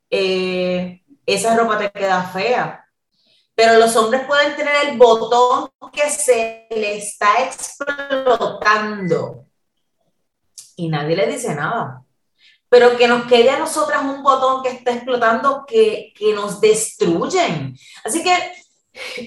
eh, 0.09 1.01
esa 1.25 1.55
ropa 1.55 1.77
te 1.77 1.89
queda 1.91 2.21
fea. 2.23 2.85
Pero 3.55 3.77
los 3.77 3.95
hombres 3.95 4.25
pueden 4.25 4.53
tener 4.57 4.89
el 4.89 4.97
botón 4.97 5.69
que 5.93 6.09
se 6.09 6.67
le 6.71 6.97
está 6.97 7.45
explotando. 7.45 9.45
Y 10.75 10.89
nadie 10.89 11.15
le 11.15 11.27
dice 11.27 11.55
nada 11.55 12.03
pero 12.71 12.95
que 12.95 13.05
nos 13.05 13.25
quede 13.25 13.49
a 13.49 13.59
nosotras 13.59 14.01
un 14.01 14.23
botón 14.23 14.63
que 14.63 14.69
está 14.69 14.93
explotando 14.93 15.65
que, 15.67 16.13
que 16.17 16.33
nos 16.33 16.61
destruyen. 16.61 17.77
Así 18.05 18.23
que 18.23 18.31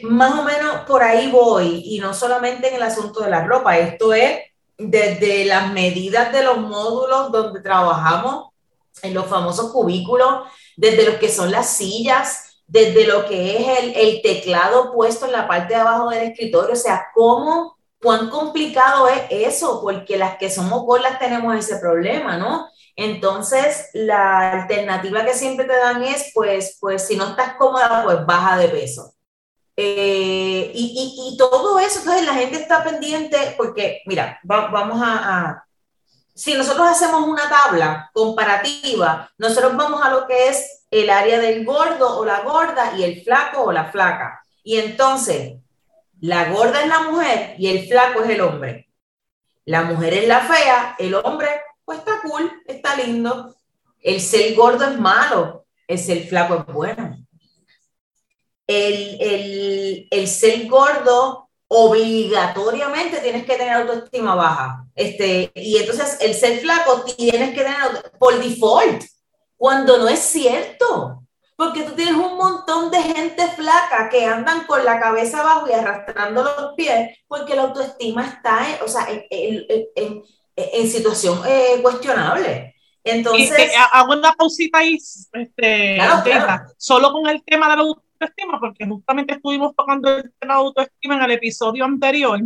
más 0.05 0.39
o 0.39 0.45
menos 0.45 0.87
por 0.87 1.03
ahí 1.03 1.31
voy, 1.31 1.83
y 1.85 1.99
no 1.99 2.15
solamente 2.15 2.69
en 2.69 2.77
el 2.77 2.83
asunto 2.83 3.21
de 3.21 3.29
la 3.29 3.45
ropa, 3.45 3.77
esto 3.77 4.15
es 4.15 4.41
desde 4.79 5.45
las 5.45 5.71
medidas 5.75 6.33
de 6.33 6.43
los 6.43 6.57
módulos 6.57 7.31
donde 7.31 7.61
trabajamos, 7.61 8.49
en 9.03 9.13
los 9.13 9.27
famosos 9.27 9.71
cubículos, 9.73 10.45
desde 10.75 11.05
lo 11.05 11.19
que 11.19 11.29
son 11.29 11.51
las 11.51 11.69
sillas, 11.69 12.63
desde 12.67 13.07
lo 13.07 13.27
que 13.27 13.59
es 13.59 13.79
el, 13.79 13.95
el 13.95 14.23
teclado 14.23 14.91
puesto 14.91 15.27
en 15.27 15.33
la 15.33 15.47
parte 15.47 15.75
de 15.75 15.81
abajo 15.81 16.09
del 16.09 16.31
escritorio, 16.31 16.73
o 16.73 16.77
sea, 16.77 17.09
cómo, 17.13 17.77
cuán 18.03 18.31
complicado 18.31 19.07
es 19.07 19.25
eso, 19.29 19.83
porque 19.83 20.17
las 20.17 20.39
que 20.39 20.49
somos 20.49 20.81
gordas 20.85 21.19
tenemos 21.19 21.55
ese 21.59 21.77
problema, 21.77 22.39
¿no? 22.39 22.69
Entonces, 22.97 23.91
la 23.93 24.53
alternativa 24.53 25.25
que 25.25 25.35
siempre 25.35 25.67
te 25.67 25.77
dan 25.77 26.03
es, 26.05 26.31
pues, 26.33 26.79
pues 26.81 27.07
si 27.07 27.17
no 27.17 27.31
estás 27.31 27.55
cómoda, 27.55 28.03
pues 28.05 28.25
baja 28.25 28.57
de 28.57 28.69
peso. 28.69 29.15
Eh, 29.77 30.71
y, 30.73 31.33
y, 31.33 31.37
todo 31.37 31.81
eso, 31.81 31.99
entonces 31.99 32.25
la 32.25 32.35
gente 32.35 32.59
está 32.59 32.85
pendiente 32.85 33.55
porque, 33.57 34.03
mira, 34.07 34.39
vamos 34.45 35.01
a, 35.03 35.65
si 36.35 36.55
nosotros 36.55 36.89
hacemos 36.89 37.27
una 37.27 37.49
tabla 37.49 38.11
comparativa, 38.13 39.31
nosotros 39.39 39.77
vamos 39.77 40.01
a 40.03 40.11
lo 40.11 40.27
que 40.27 40.49
es 40.49 40.87
el 40.91 41.11
área 41.11 41.39
del 41.39 41.65
gordo 41.65 42.19
o 42.19 42.25
la 42.25 42.41
gorda 42.41 42.93
y 42.97 43.05
el 43.05 43.23
flaco 43.23 43.65
o 43.65 43.73
la 43.73 43.87
flaca. 43.87 44.45
Y 44.63 44.79
entonces, 44.79 45.55
la 46.21 46.51
gorda 46.51 46.83
es 46.83 46.89
la 46.89 47.03
mujer 47.03 47.55
y 47.59 47.69
el 47.69 47.89
flaco 47.89 48.23
es 48.23 48.31
el 48.31 48.41
hombre. 48.41 48.91
La 49.65 49.83
mujer 49.83 50.15
es 50.15 50.29
la 50.29 50.41
fea, 50.41 50.97
el 50.99 51.15
hombre, 51.15 51.49
pues 51.85 51.99
está 51.99 52.21
cool, 52.23 52.51
está 52.67 52.97
lindo. 52.97 53.55
El 54.01 54.21
ser 54.21 54.55
gordo 54.55 54.85
es 54.85 54.99
malo, 54.99 55.67
el 55.87 55.99
ser 55.99 56.27
flaco 56.27 56.57
es 56.57 56.75
bueno 56.75 57.25
el, 58.67 60.09
el, 60.11 60.29
ser 60.29 60.67
gordo 60.69 61.49
obligatoriamente 61.69 63.19
tienes 63.19 63.45
que 63.45 63.57
tener 63.57 63.75
autoestima 63.75 64.35
baja. 64.35 64.87
Este, 64.95 65.51
y 65.55 65.77
entonces 65.77 66.19
el 66.21 66.35
ser 66.35 66.61
flaco 66.61 67.05
tienes 67.17 67.51
que 67.51 67.63
tener 67.63 68.13
por 68.19 68.39
default, 68.43 69.03
cuando 69.57 69.99
no 69.99 70.09
es 70.09 70.21
cierto. 70.21 71.21
Porque 71.57 71.85
tú 71.85 71.93
tienes 71.93 72.15
un 72.15 72.37
montón 72.37 72.91
de 72.91 73.01
gente 73.01 73.47
flaca 73.53 74.09
que 74.09 74.25
andan 74.25 74.67
con 74.67 74.85
la 74.85 74.99
cabeza 74.99 75.41
abajo 75.41 75.69
y 75.69 75.73
arrastrando 75.73 76.43
los 76.43 76.75
pies 76.77 77.17
porque 77.29 77.55
la 77.55 77.63
autoestima 77.63 78.27
está 78.27 78.67
o 78.85 78.89
sea, 78.89 79.07
en 80.57 80.89
situación 80.89 81.41
eh, 81.47 81.81
cuestionable. 81.83 82.75
Entonces. 83.03 83.71
hago 83.93 84.15
una 84.15 84.33
pausita 84.33 84.79
ahí, 84.79 84.95
este, 84.95 85.99
solo 86.79 87.13
con 87.13 87.29
el 87.29 87.43
tema 87.45 87.69
de 87.69 87.77
la 87.77 87.83
autoestima, 87.83 88.59
porque 88.59 88.87
justamente 88.87 89.35
estuvimos 89.35 89.75
tocando 89.77 90.17
el 90.17 90.33
tema 90.41 90.55
de 90.55 90.61
autoestima 90.61 91.17
en 91.17 91.23
el 91.23 91.31
episodio 91.33 91.85
anterior 91.85 92.41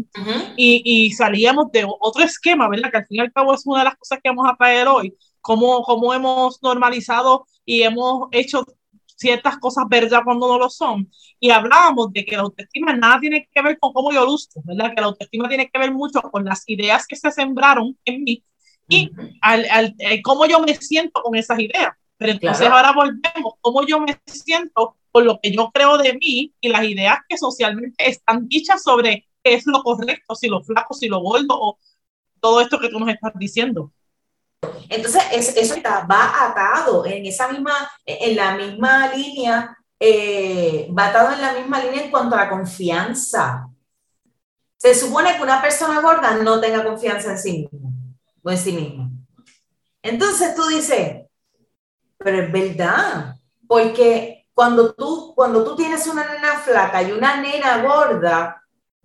y, 0.56 0.82
y, 0.84 1.12
salíamos 1.12 1.70
de 1.70 1.86
otro 2.00 2.24
esquema, 2.24 2.68
¿verdad? 2.68 2.90
Que 2.90 2.96
al 2.96 3.06
fin 3.06 3.18
y 3.18 3.20
al 3.20 3.32
cabo 3.32 3.54
es 3.54 3.64
una 3.66 3.80
de 3.80 3.84
las 3.84 3.96
cosas 3.96 4.18
que 4.22 4.30
vamos 4.30 4.50
a 4.50 4.56
traer 4.56 4.88
hoy, 4.88 5.16
cómo, 5.40 5.82
cómo 5.82 6.12
hemos 6.12 6.60
normalizado 6.60 7.46
y 7.64 7.82
hemos 7.82 8.28
hecho 8.32 8.64
ciertas 9.18 9.58
cosas 9.58 9.84
verdad 9.88 10.22
cuando 10.24 10.48
no 10.48 10.58
lo 10.58 10.70
son. 10.70 11.10
Y 11.40 11.50
hablábamos 11.50 12.12
de 12.12 12.24
que 12.24 12.36
la 12.36 12.42
autoestima 12.42 12.94
nada 12.94 13.20
tiene 13.20 13.48
que 13.52 13.62
ver 13.62 13.78
con 13.78 13.92
cómo 13.92 14.12
yo 14.12 14.24
luzco, 14.24 14.62
¿verdad? 14.64 14.94
Que 14.94 15.00
la 15.00 15.08
autoestima 15.08 15.48
tiene 15.48 15.68
que 15.68 15.78
ver 15.78 15.92
mucho 15.92 16.22
con 16.22 16.44
las 16.44 16.62
ideas 16.66 17.06
que 17.06 17.16
se 17.16 17.30
sembraron 17.30 17.98
en 18.04 18.24
mí 18.24 18.44
y 18.88 19.10
al, 19.42 19.66
al, 19.70 19.94
eh, 19.98 20.22
cómo 20.22 20.46
yo 20.46 20.60
me 20.60 20.74
siento 20.74 21.22
con 21.22 21.36
esas 21.36 21.58
ideas. 21.58 21.90
Pero 22.16 22.32
entonces 22.32 22.66
ahora 22.66 22.92
volvemos, 22.92 23.54
cómo 23.60 23.86
yo 23.86 24.00
me 24.00 24.18
siento 24.26 24.96
con 25.12 25.24
lo 25.24 25.38
que 25.40 25.52
yo 25.52 25.70
creo 25.72 25.98
de 25.98 26.14
mí 26.14 26.52
y 26.60 26.68
las 26.68 26.84
ideas 26.84 27.18
que 27.28 27.38
socialmente 27.38 28.08
están 28.08 28.48
dichas 28.48 28.82
sobre 28.82 29.28
qué 29.42 29.54
es 29.54 29.66
lo 29.66 29.82
correcto, 29.82 30.34
si 30.34 30.48
lo 30.48 30.62
flaco, 30.62 30.94
si 30.94 31.08
lo 31.08 31.20
gordo 31.20 31.46
o 31.50 31.78
todo 32.40 32.60
esto 32.60 32.80
que 32.80 32.88
tú 32.88 32.98
nos 32.98 33.10
estás 33.10 33.32
diciendo. 33.36 33.92
Entonces, 34.88 35.22
eso 35.32 35.74
está, 35.74 36.06
va 36.06 36.48
atado 36.48 37.04
en 37.06 37.26
esa 37.26 37.48
misma, 37.48 37.74
en 38.04 38.36
la 38.36 38.56
misma 38.56 39.12
línea, 39.14 39.76
eh, 40.00 40.88
va 40.96 41.08
atado 41.08 41.32
en 41.32 41.42
la 41.42 41.52
misma 41.52 41.80
línea 41.80 42.04
en 42.04 42.10
cuanto 42.10 42.34
a 42.34 42.44
la 42.44 42.50
confianza. 42.50 43.68
Se 44.76 44.94
supone 44.94 45.36
que 45.36 45.42
una 45.42 45.60
persona 45.60 46.00
gorda 46.00 46.36
no 46.36 46.60
tenga 46.60 46.84
confianza 46.84 47.32
en 47.32 47.38
sí 47.38 47.52
mismo 47.52 47.92
o 48.42 48.50
en 48.50 48.58
sí 48.58 48.72
mismo. 48.72 49.10
Entonces 50.02 50.54
tú 50.54 50.66
dices, 50.68 51.26
pero 52.16 52.42
es 52.42 52.52
verdad, 52.52 53.34
porque 53.66 54.46
cuando 54.54 54.94
tú, 54.94 55.34
cuando 55.36 55.64
tú 55.64 55.76
tienes 55.76 56.06
una 56.06 56.26
nena 56.26 56.58
flaca 56.58 57.02
y 57.02 57.12
una 57.12 57.40
nena 57.40 57.82
gorda, 57.82 58.62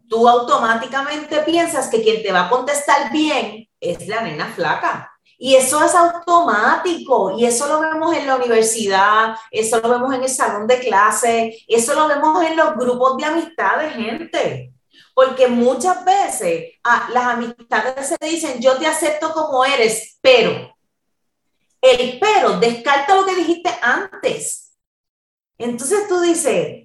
tú 0.08 0.28
automáticamente 0.28 1.40
piensas 1.40 1.90
que 1.90 2.02
quien 2.02 2.24
te 2.24 2.32
va 2.32 2.46
a 2.46 2.50
contestar 2.50 3.12
bien 3.12 3.68
es 3.80 4.08
la 4.08 4.22
nena 4.22 4.48
flaca. 4.48 5.13
Y 5.46 5.56
eso 5.56 5.84
es 5.84 5.94
automático, 5.94 7.38
y 7.38 7.46
eso 7.46 7.68
lo 7.68 7.82
vemos 7.82 8.16
en 8.16 8.26
la 8.26 8.38
universidad, 8.38 9.36
eso 9.52 9.78
lo 9.82 9.90
vemos 9.90 10.14
en 10.14 10.24
el 10.24 10.30
salón 10.30 10.66
de 10.68 10.80
clase, 10.80 11.66
eso 11.68 11.94
lo 11.96 12.08
vemos 12.08 12.42
en 12.46 12.56
los 12.56 12.76
grupos 12.78 13.18
de 13.18 13.26
amistad 13.26 13.78
de 13.78 13.90
gente. 13.90 14.74
Porque 15.14 15.50
muchas 15.50 16.06
veces 16.06 16.76
ah, 16.86 17.10
las 17.12 17.26
amistades 17.26 18.08
se 18.08 18.26
dicen, 18.26 18.62
yo 18.62 18.78
te 18.78 18.88
acepto 18.88 19.34
como 19.34 19.66
eres, 19.66 20.18
pero 20.22 20.74
el 21.82 22.20
pero 22.22 22.58
descarta 22.62 23.14
lo 23.14 23.26
que 23.26 23.36
dijiste 23.36 23.70
antes. 23.82 24.78
Entonces 25.58 26.08
tú 26.08 26.22
dices, 26.22 26.83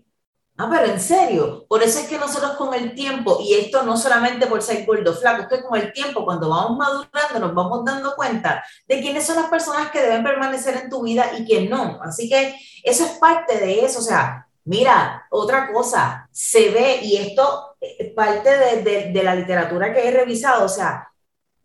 ah, 0.59 0.69
pero 0.71 0.93
en 0.93 1.01
serio, 1.01 1.67
por 1.69 1.83
eso 1.83 2.01
es 2.01 2.09
que 2.09 2.19
nosotros 2.19 2.53
con 2.57 2.75
el 2.75 2.95
tiempo, 2.95 3.39
y 3.41 3.55
esto 3.55 3.83
no 3.83 3.97
solamente 3.97 4.47
por 4.47 4.63
ser 4.63 4.85
gordo 4.85 5.15
flaco, 5.15 5.43
es 5.43 5.49
que 5.49 5.63
con 5.63 5.79
el 5.79 5.93
tiempo, 5.93 6.25
cuando 6.25 6.49
vamos 6.49 6.77
madurando, 6.77 7.39
nos 7.41 7.55
vamos 7.55 7.85
dando 7.85 8.15
cuenta 8.15 8.65
de 8.87 9.01
quiénes 9.01 9.25
son 9.25 9.37
las 9.37 9.51
personas 9.51 9.91
que 9.91 10.03
deben 10.03 10.25
permanecer 10.25 10.77
en 10.77 10.91
tu 10.91 11.03
vida 11.03 11.31
y 11.39 11.45
quién 11.45 11.71
no. 11.71 12.01
Así 12.03 12.29
que 12.29 12.55
eso 12.85 13.05
es 13.05 13.13
parte 13.13 13.59
de 13.59 13.85
eso, 13.85 14.01
o 14.01 14.03
sea, 14.03 14.45
Mira, 14.65 15.27
otra 15.31 15.73
cosa, 15.73 16.29
se 16.31 16.69
ve, 16.69 17.01
y 17.03 17.17
esto 17.17 17.79
es 17.81 18.13
parte 18.13 18.51
de, 18.51 18.83
de, 18.83 19.13
de, 19.15 19.23
la 19.23 19.35
literatura 19.35 19.95
que 19.95 20.07
he 20.07 20.11
revisado, 20.11 20.67
o 20.67 20.69
sea, 20.69 21.11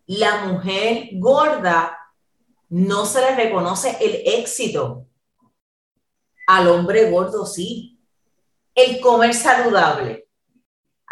la 0.06 0.46
mujer 0.46 1.10
gorda 1.16 1.98
no 2.70 3.06
se 3.06 3.20
le 3.20 3.36
reconoce 3.36 3.98
el 4.00 4.24
éxito 4.26 5.06
al 6.48 6.68
hombre 6.68 7.10
gordo 7.10 7.46
sí. 7.46 7.93
El 8.76 9.00
comer 9.00 9.34
saludable. 9.34 10.28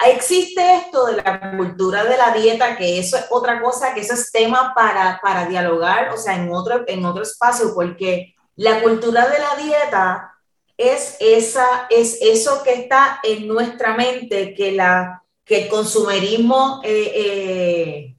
Existe 0.03 0.77
esto 0.77 1.05
de 1.05 1.17
la 1.17 1.55
cultura 1.57 2.03
de 2.03 2.17
la 2.17 2.33
dieta, 2.33 2.75
que 2.75 2.97
eso 2.97 3.17
es 3.17 3.25
otra 3.29 3.61
cosa, 3.61 3.93
que 3.93 4.01
eso 4.01 4.15
es 4.15 4.31
tema 4.31 4.73
para, 4.73 5.19
para 5.21 5.45
dialogar, 5.45 6.09
o 6.09 6.17
sea, 6.17 6.35
en 6.35 6.51
otro, 6.51 6.83
en 6.87 7.05
otro 7.05 7.21
espacio, 7.21 7.73
porque 7.75 8.33
la 8.55 8.81
cultura 8.81 9.27
de 9.27 9.37
la 9.37 9.55
dieta 9.63 10.31
es, 10.75 11.17
esa, 11.19 11.85
es 11.89 12.17
eso 12.21 12.63
que 12.63 12.73
está 12.73 13.19
en 13.23 13.47
nuestra 13.47 13.93
mente, 13.93 14.55
que, 14.55 14.71
la, 14.71 15.23
que 15.45 15.63
el 15.63 15.69
consumerismo 15.69 16.81
eh, 16.83 17.11
eh, 17.15 18.15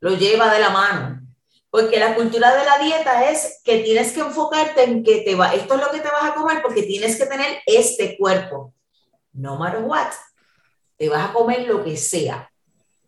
lo 0.00 0.14
lleva 0.14 0.52
de 0.52 0.60
la 0.60 0.70
mano. 0.70 1.13
Porque 1.74 1.98
la 1.98 2.14
cultura 2.14 2.54
de 2.54 2.64
la 2.64 2.78
dieta 2.78 3.28
es 3.28 3.60
que 3.64 3.78
tienes 3.78 4.12
que 4.12 4.20
enfocarte 4.20 4.84
en 4.84 5.02
que 5.02 5.22
te 5.22 5.34
va, 5.34 5.52
esto 5.52 5.74
es 5.74 5.80
lo 5.80 5.90
que 5.90 5.98
te 5.98 6.08
vas 6.08 6.30
a 6.30 6.34
comer 6.36 6.62
porque 6.62 6.84
tienes 6.84 7.16
que 7.16 7.26
tener 7.26 7.62
este 7.66 8.16
cuerpo. 8.16 8.72
No 9.32 9.56
matter 9.56 9.82
what. 9.82 10.12
Te 10.96 11.08
vas 11.08 11.28
a 11.28 11.32
comer 11.32 11.66
lo 11.66 11.82
que 11.82 11.96
sea. 11.96 12.48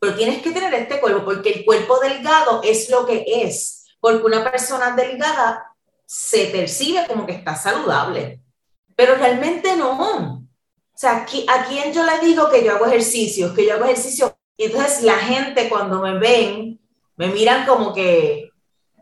Pero 0.01 0.17
tienes 0.17 0.43
que 0.43 0.51
tener 0.51 0.75
este 0.75 0.99
cuerpo 0.99 1.25
porque 1.25 1.51
el 1.51 1.65
cuerpo 1.65 2.01
delgado 2.01 2.61
es 2.65 2.91
lo 2.91 3.07
que 3.07 3.25
es. 3.25 3.85
Porque 4.01 4.27
una 4.27 4.43
persona 4.43 4.97
delgada 4.97 5.73
se 6.05 6.47
percibe 6.47 7.07
como 7.07 7.25
que 7.25 7.35
está 7.35 7.55
saludable. 7.55 8.41
Pero 8.97 9.15
realmente 9.15 9.77
no. 9.77 10.39
O 10.43 10.43
sea, 10.93 11.19
¿a 11.19 11.67
quién 11.69 11.93
yo 11.93 12.05
le 12.05 12.19
digo 12.19 12.51
que 12.51 12.65
yo 12.65 12.75
hago 12.75 12.87
ejercicios? 12.87 13.53
Que 13.53 13.65
yo 13.65 13.75
hago 13.75 13.85
ejercicio. 13.85 14.37
Y 14.57 14.65
entonces 14.65 15.05
la 15.05 15.19
gente 15.19 15.69
cuando 15.69 16.03
me 16.03 16.19
ven, 16.19 16.81
me 17.15 17.29
miran 17.29 17.65
como 17.65 17.95
que, 17.95 18.46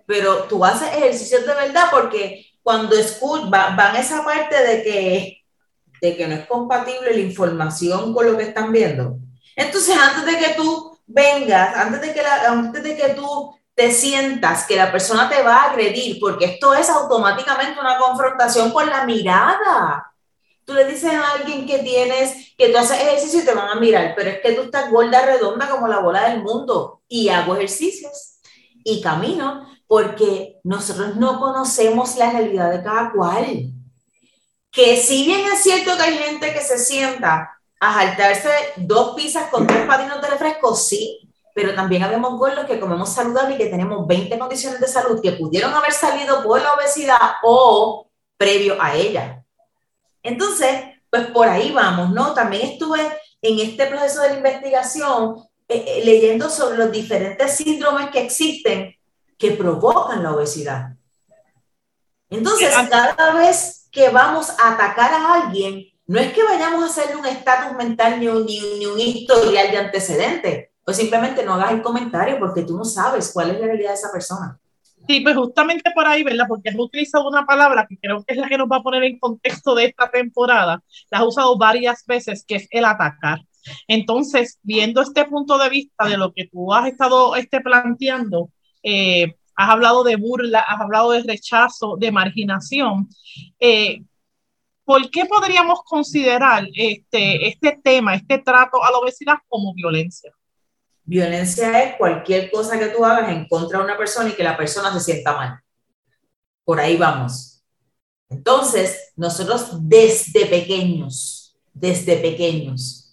pero 0.07 0.45
tú 0.45 0.65
haces 0.65 0.89
ejercicios 0.93 1.47
de 1.47 1.55
verdad 1.55 1.89
porque 1.91 2.47
cuando 2.63 2.97
escuchas, 2.97 3.51
van 3.51 3.79
a 3.79 3.99
esa 3.99 4.25
parte 4.25 4.57
de 4.57 4.83
que, 4.83 5.45
de 6.01 6.17
que 6.17 6.27
no 6.27 6.35
es 6.35 6.47
compatible 6.47 7.13
la 7.13 7.21
información 7.21 8.15
con 8.15 8.27
lo 8.27 8.39
que 8.39 8.45
están 8.45 8.73
viendo. 8.73 9.19
Entonces, 9.55 9.97
antes 9.97 10.25
de 10.25 10.39
que 10.39 10.55
tú 10.55 10.99
vengas, 11.07 11.77
antes 11.77 12.01
de 12.01 12.15
que, 12.15 12.21
antes 12.21 12.83
de 12.83 12.97
que 12.97 13.09
tú 13.11 13.55
te 13.75 13.91
sientas 13.91 14.67
que 14.67 14.77
la 14.77 14.91
persona 14.91 15.29
te 15.29 15.43
va 15.43 15.57
a 15.57 15.71
agredir, 15.71 16.19
porque 16.21 16.47
esto 16.47 16.75
es 16.75 16.89
automáticamente 16.89 17.81
una 17.81 17.99
confrontación 17.99 18.71
con 18.71 18.89
la 18.89 19.05
mirada. 19.05 20.13
Tú 20.65 20.73
le 20.73 20.85
dices 20.87 21.13
a 21.13 21.33
alguien 21.33 21.67
que 21.67 21.81
tienes, 21.81 22.55
que 22.57 22.71
tú 22.71 22.79
haces 22.79 23.01
ejercicio 23.01 23.43
y 23.43 23.45
te 23.45 23.55
van 23.55 23.69
a 23.69 23.81
mirar, 23.81 24.15
pero 24.17 24.31
es 24.31 24.41
que 24.41 24.53
tú 24.53 24.63
estás 24.63 24.91
gorda, 24.91 25.27
redonda 25.27 25.69
como 25.69 25.89
la 25.89 25.99
bola 25.99 26.31
del 26.31 26.43
mundo 26.43 27.03
y 27.09 27.29
hago 27.29 27.57
ejercicios 27.57 28.39
y 28.85 29.03
camino 29.03 29.69
porque 29.95 30.59
nosotros 30.65 31.15
no 31.15 31.39
conocemos 31.39 32.17
la 32.17 32.33
realidad 32.33 32.69
de 32.73 32.83
cada 32.83 33.13
cual. 33.13 33.71
Que 34.73 34.97
si 34.97 35.25
bien 35.25 35.47
es 35.53 35.63
cierto 35.63 35.97
que 35.97 36.03
hay 36.03 36.19
gente 36.19 36.53
que 36.53 36.61
se 36.63 36.79
sienta 36.79 37.57
a 37.79 37.95
saltarse 37.95 38.51
dos 38.75 39.15
pizzas 39.15 39.51
con 39.51 39.69
tres 39.69 39.87
patinos 39.87 40.21
de 40.21 40.31
refresco, 40.31 40.75
sí, 40.75 41.31
pero 41.55 41.77
también 41.77 42.03
habemos 42.03 42.37
gordos 42.41 42.65
que 42.65 42.81
comemos 42.81 43.15
saludable 43.15 43.55
y 43.55 43.59
que 43.59 43.67
tenemos 43.67 44.05
20 44.05 44.37
condiciones 44.37 44.81
de 44.81 44.89
salud 44.89 45.23
que 45.23 45.31
pudieron 45.31 45.73
haber 45.73 45.93
salido 45.93 46.43
por 46.43 46.61
la 46.61 46.73
obesidad 46.73 47.35
o 47.45 48.09
previo 48.37 48.77
a 48.81 48.97
ella. 48.97 49.45
Entonces, 50.25 50.87
pues 51.09 51.29
por 51.29 51.49
ahí 51.49 51.71
vamos, 51.71 52.11
¿no? 52.11 52.35
También 52.35 52.69
estuve 52.69 53.01
en 53.41 53.61
este 53.61 53.87
proceso 53.87 54.23
de 54.23 54.31
la 54.31 54.37
investigación 54.39 55.37
eh, 55.69 55.85
eh, 55.87 56.03
leyendo 56.05 56.51
sobre 56.51 56.79
los 56.79 56.91
diferentes 56.91 57.59
síndromes 57.59 58.11
que 58.11 58.25
existen 58.25 58.93
que 59.45 59.51
provocan 59.51 60.23
la 60.23 60.33
obesidad. 60.33 60.97
Entonces, 62.31 62.75
cada 62.89 63.35
vez 63.35 63.89
que 63.93 64.09
vamos 64.09 64.49
a 64.59 64.73
atacar 64.73 65.13
a 65.13 65.35
alguien, 65.35 65.85
no 66.07 66.19
es 66.19 66.33
que 66.33 66.43
vayamos 66.43 66.83
a 66.83 66.87
hacerle 66.87 67.17
un 67.17 67.27
estatus 67.27 67.77
mental 67.77 68.19
ni 68.19 68.27
un, 68.27 68.47
ni 68.47 68.87
un 68.87 68.99
historial 68.99 69.71
de 69.71 69.77
antecedentes, 69.77 70.69
pues 70.83 70.97
simplemente 70.97 71.45
no 71.45 71.55
hagas 71.55 71.73
el 71.73 71.83
comentario 71.83 72.39
porque 72.39 72.63
tú 72.63 72.75
no 72.75 72.87
sabes 72.87 73.31
cuál 73.35 73.51
es 73.51 73.61
la 73.61 73.67
realidad 73.67 73.91
de 73.91 73.97
esa 73.97 74.11
persona. 74.11 74.59
Sí, 75.07 75.21
pues 75.21 75.37
justamente 75.37 75.91
por 75.95 76.07
ahí, 76.07 76.25
¿verdad? 76.25 76.47
Porque 76.49 76.71
has 76.71 76.79
utilizado 76.79 77.29
una 77.29 77.45
palabra 77.45 77.87
que 77.87 77.99
creo 77.99 78.25
que 78.25 78.33
es 78.33 78.39
la 78.39 78.49
que 78.49 78.57
nos 78.57 78.69
va 78.69 78.79
a 78.79 78.83
poner 78.83 79.05
en 79.05 79.19
contexto 79.19 79.75
de 79.75 79.85
esta 79.85 80.11
temporada. 80.11 80.83
La 81.11 81.19
has 81.19 81.27
usado 81.27 81.59
varias 81.59 82.07
veces, 82.07 82.47
que 82.49 82.57
es 82.57 82.69
el 82.71 82.87
atacar. 82.87 83.41
Entonces, 83.89 84.59
viendo 84.63 85.03
este 85.03 85.27
punto 85.27 85.59
de 85.59 85.69
vista 85.69 86.07
de 86.09 86.17
lo 86.17 86.33
que 86.33 86.49
tú 86.49 86.73
has 86.73 86.87
estado 86.89 87.37
este, 87.37 87.61
planteando, 87.61 88.51
eh, 88.85 89.35
has 89.57 89.71
hablado 89.71 90.05
de 90.05 90.17
burla, 90.17 90.61
has 90.61 90.81
hablado 90.81 91.13
de 91.13 91.23
rechazo, 91.23 91.97
de 91.97 92.13
marginación. 92.13 93.09
Eh, 93.59 94.03
¿Por 94.85 95.11
qué 95.11 95.25
podríamos 95.25 95.83
considerar 95.85 96.69
este, 96.75 97.49
este 97.49 97.81
tema, 97.83 98.15
este 98.15 98.39
trato 98.39 98.85
a 98.85 98.91
la 98.91 98.99
obesidad 98.99 99.37
como 99.49 99.73
violencia? 99.75 100.31
Violencia 101.05 101.83
es 101.83 101.97
cualquier 101.97 102.51
cosa 102.51 102.79
que 102.79 102.89
tú 102.89 103.05
hagas 103.05 103.31
en 103.31 103.47
contra 103.49 103.79
de 103.79 103.85
una 103.85 103.97
persona 103.97 104.29
y 104.29 104.33
que 104.33 104.45
la 104.45 104.57
persona 104.57 104.93
se 104.93 105.01
sienta 105.01 105.35
mal. 105.35 105.61
Por 106.65 106.81
ahí 106.81 106.97
vamos. 106.97 107.63
Entonces, 108.29 109.13
nosotros 109.17 109.69
desde 109.89 110.47
pequeños, 110.47 111.57
desde 111.73 112.17
pequeños, 112.17 113.04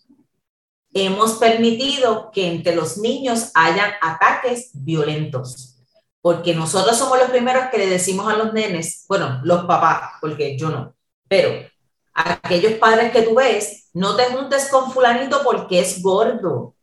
hemos 0.93 1.33
permitido 1.33 2.31
que 2.31 2.47
entre 2.47 2.75
los 2.75 2.97
niños 2.97 3.51
hayan 3.53 3.91
ataques 4.01 4.71
violentos. 4.73 5.77
Porque 6.21 6.53
nosotros 6.53 6.97
somos 6.97 7.17
los 7.17 7.31
primeros 7.31 7.65
que 7.71 7.79
le 7.79 7.87
decimos 7.87 8.31
a 8.31 8.37
los 8.37 8.53
nenes, 8.53 9.05
bueno, 9.07 9.41
los 9.43 9.65
papás, 9.65 10.11
porque 10.21 10.57
yo 10.57 10.69
no, 10.69 10.93
pero 11.27 11.67
aquellos 12.13 12.73
padres 12.73 13.11
que 13.11 13.23
tú 13.23 13.35
ves, 13.35 13.89
no 13.93 14.15
te 14.15 14.25
juntes 14.25 14.69
con 14.69 14.91
fulanito 14.91 15.41
porque 15.43 15.79
es 15.79 16.01
gordo 16.01 16.75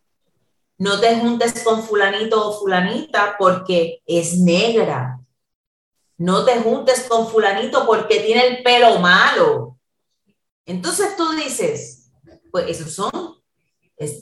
no 0.79 1.01
te 1.01 1.19
juntes 1.19 1.65
con 1.65 1.83
fulanito 1.83 2.49
o 2.49 2.59
fulanita 2.61 3.35
porque 3.37 4.01
es 4.07 4.39
negra. 4.39 5.19
No 6.17 6.45
te 6.45 6.61
juntes 6.61 7.05
con 7.09 7.29
fulanito 7.29 7.85
porque 7.85 8.21
tiene 8.21 8.47
el 8.47 8.63
pelo 8.63 9.01
malo. 9.01 9.77
Entonces 10.65 11.17
tú 11.17 11.33
dices, 11.33 12.13
pues 12.53 12.67
esos 12.69 12.93
son, 12.93 13.38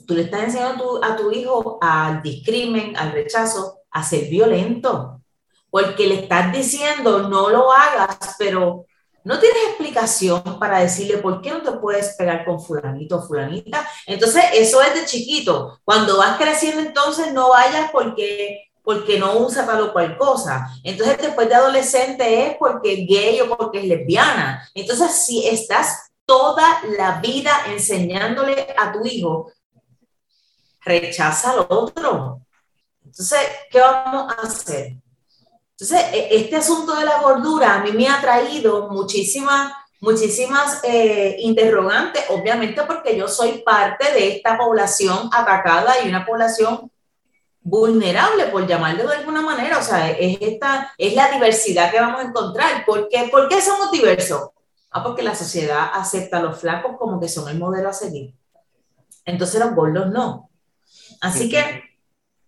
tú 0.06 0.14
le 0.14 0.23
estás 0.23 0.45
enseñando 0.45 1.04
a 1.04 1.16
tu, 1.16 1.30
hijo 1.30 1.78
al 1.80 2.23
discrimen, 2.23 2.97
al 2.97 3.12
rechazo, 3.12 3.80
a 3.90 4.02
ser 4.02 4.28
violento, 4.28 5.21
porque 5.71 6.06
le 6.06 6.21
estás 6.21 6.52
diciendo 6.52 7.28
no 7.28 7.50
lo 7.50 7.73
hagas, 7.73 8.37
pero 8.38 8.87
no 9.26 9.40
tienes 9.40 9.59
explicación 9.68 10.59
para 10.61 10.78
decirle 10.78 11.18
por 11.18 11.42
qué 11.42 11.50
no 11.50 11.61
te 11.61 11.73
puedes 11.73 12.14
pegar 12.16 12.45
con 12.45 12.62
fulanito 12.62 13.16
o 13.16 13.26
fulanita. 13.26 13.85
Entonces, 14.06 14.45
eso 14.54 14.80
es 14.80 14.95
de 14.95 15.04
chiquito. 15.04 15.80
Cuando 15.85 16.18
vas 16.18 16.38
creciendo, 16.38 16.80
entonces 16.80 17.33
no 17.33 17.49
vayas 17.49 17.90
porque, 17.90 18.71
porque 18.85 19.18
no 19.18 19.38
usa 19.38 19.66
tal 19.66 19.83
o 19.83 19.92
cual 19.92 20.16
cosa. 20.16 20.68
Entonces, 20.85 21.18
después 21.18 21.49
de 21.49 21.56
adolescente 21.56 22.47
es 22.47 22.56
porque 22.56 22.92
es 22.92 23.09
gay 23.09 23.40
o 23.40 23.56
porque 23.56 23.80
es 23.80 23.87
lesbiana. 23.87 24.62
Entonces, 24.75 25.11
si 25.26 25.45
estás 25.45 26.12
toda 26.25 26.83
la 26.97 27.21
vida 27.21 27.50
enseñándole 27.66 28.75
a 28.78 28.92
tu 28.92 29.04
hijo, 29.04 29.50
rechaza 30.87 31.50
al 31.50 31.66
otro. 31.69 32.40
Entonces, 33.05 33.40
¿qué 33.71 33.81
vamos 33.81 34.33
a 34.33 34.47
hacer? 34.47 34.95
Entonces, 35.73 36.07
e, 36.12 36.28
este 36.37 36.57
asunto 36.57 36.95
de 36.95 37.05
la 37.05 37.21
gordura 37.21 37.75
a 37.75 37.82
mí 37.82 37.93
me 37.93 38.08
ha 38.08 38.21
traído 38.21 38.89
muchísimas, 38.89 39.73
muchísimas 40.00 40.80
eh, 40.84 41.37
interrogantes, 41.41 42.25
obviamente 42.30 42.82
porque 42.84 43.17
yo 43.17 43.28
soy 43.28 43.63
parte 43.63 44.13
de 44.13 44.37
esta 44.37 44.56
población 44.56 45.28
atacada 45.32 46.02
y 46.02 46.08
una 46.08 46.25
población 46.25 46.91
vulnerable, 47.60 48.47
por 48.47 48.65
llamarlo 48.67 49.08
de 49.08 49.17
alguna 49.17 49.43
manera. 49.43 49.78
O 49.78 49.82
sea, 49.82 50.10
es, 50.10 50.39
esta, 50.41 50.93
es 50.97 51.15
la 51.15 51.30
diversidad 51.32 51.91
que 51.91 52.00
vamos 52.00 52.21
a 52.21 52.28
encontrar. 52.28 52.84
¿Por 52.87 53.08
qué, 53.08 53.28
¿Por 53.30 53.49
qué 53.49 53.60
somos 53.60 53.91
diversos? 53.91 54.50
Ah, 54.93 55.02
porque 55.02 55.23
la 55.23 55.34
sociedad 55.34 55.91
acepta 55.93 56.39
a 56.39 56.43
los 56.43 56.60
flacos 56.60 56.97
como 56.97 57.21
que 57.21 57.28
son 57.28 57.49
el 57.49 57.58
modelo 57.58 57.89
a 57.89 57.93
seguir. 57.93 58.34
Entonces 59.25 59.60
los 59.60 59.75
gordos 59.75 60.06
no. 60.10 60.49
Así 61.21 61.49
que 61.49 61.82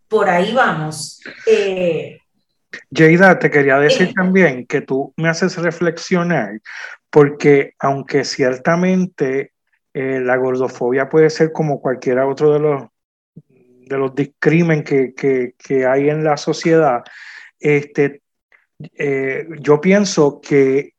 por 0.09 0.29
ahí 0.29 0.53
vamos. 0.53 1.21
Eh, 1.47 2.19
Jada, 2.93 3.39
te 3.39 3.51
quería 3.51 3.79
decir 3.79 4.13
también 4.15 4.67
que 4.67 4.81
tú 4.81 5.13
me 5.17 5.29
haces 5.29 5.57
reflexionar, 5.57 6.61
porque 7.11 7.75
aunque 7.79 8.25
ciertamente 8.25 9.53
eh, 9.95 10.21
la 10.21 10.37
gordofobia 10.37 11.09
puede 11.09 11.31
ser 11.31 11.53
como 11.53 11.81
cualquiera 11.81 12.27
otro 12.27 12.53
de 12.53 12.61
los, 12.61 12.83
de 13.47 13.97
los 13.97 14.15
discrimen 14.15 14.85
que, 14.85 15.15
que, 15.15 15.87
hay 15.87 16.11
en 16.11 16.25
la 16.25 16.37
sociedad, 16.37 17.03
este, 17.59 18.23
eh, 18.95 19.47
yo 19.61 19.81
pienso 19.81 20.41
que 20.41 20.95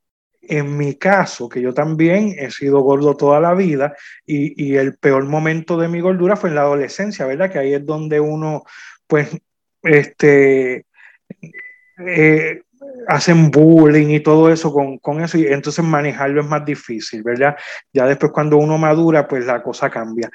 en 0.50 0.76
mi 0.76 0.96
caso, 0.96 1.48
que 1.48 1.62
yo 1.62 1.72
también 1.72 2.34
he 2.36 2.50
sido 2.50 2.80
gordo 2.80 3.16
toda 3.16 3.40
la 3.40 3.54
vida 3.54 3.94
y, 4.26 4.74
el 4.76 4.96
peor 4.98 5.24
momento 5.24 5.78
de 5.78 5.88
mi 5.88 6.00
gordura 6.00 6.36
fue 6.36 6.50
en 6.50 6.56
la 6.56 6.62
adolescencia, 6.62 7.24
¿verdad? 7.24 7.50
Que 7.50 7.60
ahí 7.60 7.74
es 7.74 7.86
donde 7.86 8.18
uno, 8.18 8.64
pues, 9.06 9.30
este, 9.82 10.86
eh, 12.04 12.62
hacen 13.06 13.50
bullying 13.50 14.08
y 14.08 14.20
todo 14.20 14.50
eso 14.50 14.72
con, 14.72 14.98
con, 14.98 15.22
eso 15.22 15.38
y 15.38 15.46
entonces 15.46 15.84
manejarlo 15.84 16.40
es 16.40 16.48
más 16.48 16.64
difícil, 16.64 17.22
¿verdad? 17.22 17.56
Ya 17.92 18.06
después 18.06 18.32
cuando 18.32 18.56
uno 18.56 18.76
madura, 18.76 19.28
pues 19.28 19.46
la 19.46 19.62
cosa 19.62 19.88
cambia. 19.88 20.30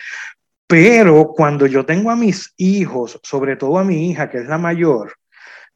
Pero 0.67 1.33
cuando 1.35 1.67
yo 1.67 1.85
tengo 1.85 2.09
a 2.09 2.15
mis 2.15 2.53
hijos, 2.57 3.19
sobre 3.21 3.57
todo 3.57 3.77
a 3.77 3.83
mi 3.83 4.09
hija, 4.09 4.29
que 4.29 4.37
es 4.37 4.47
la 4.47 4.57
mayor, 4.57 5.13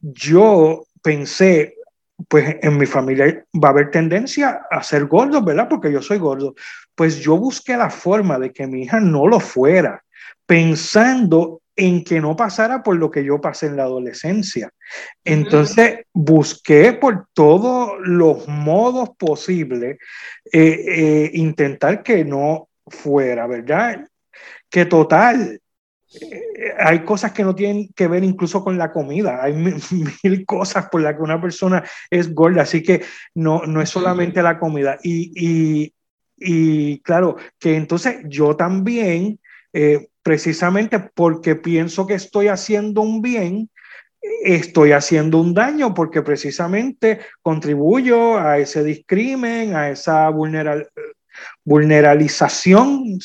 yo 0.00 0.84
pensé, 1.02 1.74
pues 2.30 2.58
en 2.62 2.78
mi 2.78 2.86
familia 2.86 3.44
va 3.52 3.68
a 3.68 3.72
haber 3.72 3.90
tendencia 3.90 4.60
a 4.70 4.84
ser 4.84 5.06
gordos, 5.06 5.44
¿verdad? 5.44 5.66
Porque 5.68 5.90
yo 5.90 6.00
soy 6.00 6.18
gordo. 6.18 6.54
Pues 6.94 7.18
yo 7.18 7.36
busqué 7.36 7.76
la 7.76 7.90
forma 7.90 8.38
de 8.38 8.52
que 8.52 8.68
mi 8.68 8.82
hija 8.82 9.00
no 9.00 9.26
lo 9.26 9.40
fuera, 9.40 10.04
pensando 10.46 11.60
en 11.74 12.04
que 12.04 12.20
no 12.20 12.36
pasara 12.36 12.84
por 12.84 12.94
lo 12.94 13.10
que 13.10 13.24
yo 13.24 13.40
pasé 13.40 13.66
en 13.66 13.78
la 13.78 13.82
adolescencia. 13.82 14.70
Entonces 15.24 16.04
busqué 16.14 16.92
por 16.92 17.26
todos 17.32 17.94
los 17.98 18.46
modos 18.46 19.10
posibles 19.18 19.98
eh, 20.52 20.84
eh, 20.86 21.30
intentar 21.34 22.04
que 22.04 22.24
no 22.24 22.68
fuera, 22.86 23.48
¿verdad? 23.48 24.06
Que 24.68 24.84
total, 24.84 25.60
hay 26.78 27.04
cosas 27.04 27.32
que 27.32 27.44
no 27.44 27.54
tienen 27.54 27.88
que 27.94 28.08
ver 28.08 28.24
incluso 28.24 28.64
con 28.64 28.76
la 28.76 28.92
comida, 28.92 29.42
hay 29.42 29.54
mil, 30.22 30.46
cosas 30.46 30.88
por 30.88 31.02
las 31.02 31.14
que 31.14 31.22
una 31.22 31.40
persona 31.40 31.84
es 32.10 32.34
gorda, 32.34 32.62
así 32.62 32.82
que 32.82 33.02
no, 33.34 33.62
no 33.66 33.80
es 33.80 33.88
solamente 33.90 34.42
la 34.42 34.58
comida. 34.58 34.98
Y, 35.02 35.32
y, 35.34 35.94
y 36.36 37.00
claro, 37.00 37.36
que 37.58 37.76
entonces 37.76 38.18
yo 38.24 38.56
también 38.56 39.38
precisamente 40.22 40.98
porque 40.98 41.56
pienso 41.56 42.06
que 42.06 42.14
estoy 42.14 42.48
haciendo 42.48 43.00
un 43.00 43.22
bien, 43.22 43.70
estoy 44.42 44.92
haciendo 44.92 45.38
un 45.38 45.54
daño 45.54 45.94
porque 45.94 46.22
precisamente 46.22 47.20
contribuyo 47.42 48.38
a 48.38 48.58
ese 48.58 48.84
discrimen, 48.84 49.74
a 49.74 49.90
esa 49.90 50.28
vulneral, 50.28 50.88
vulneralización, 51.64 53.18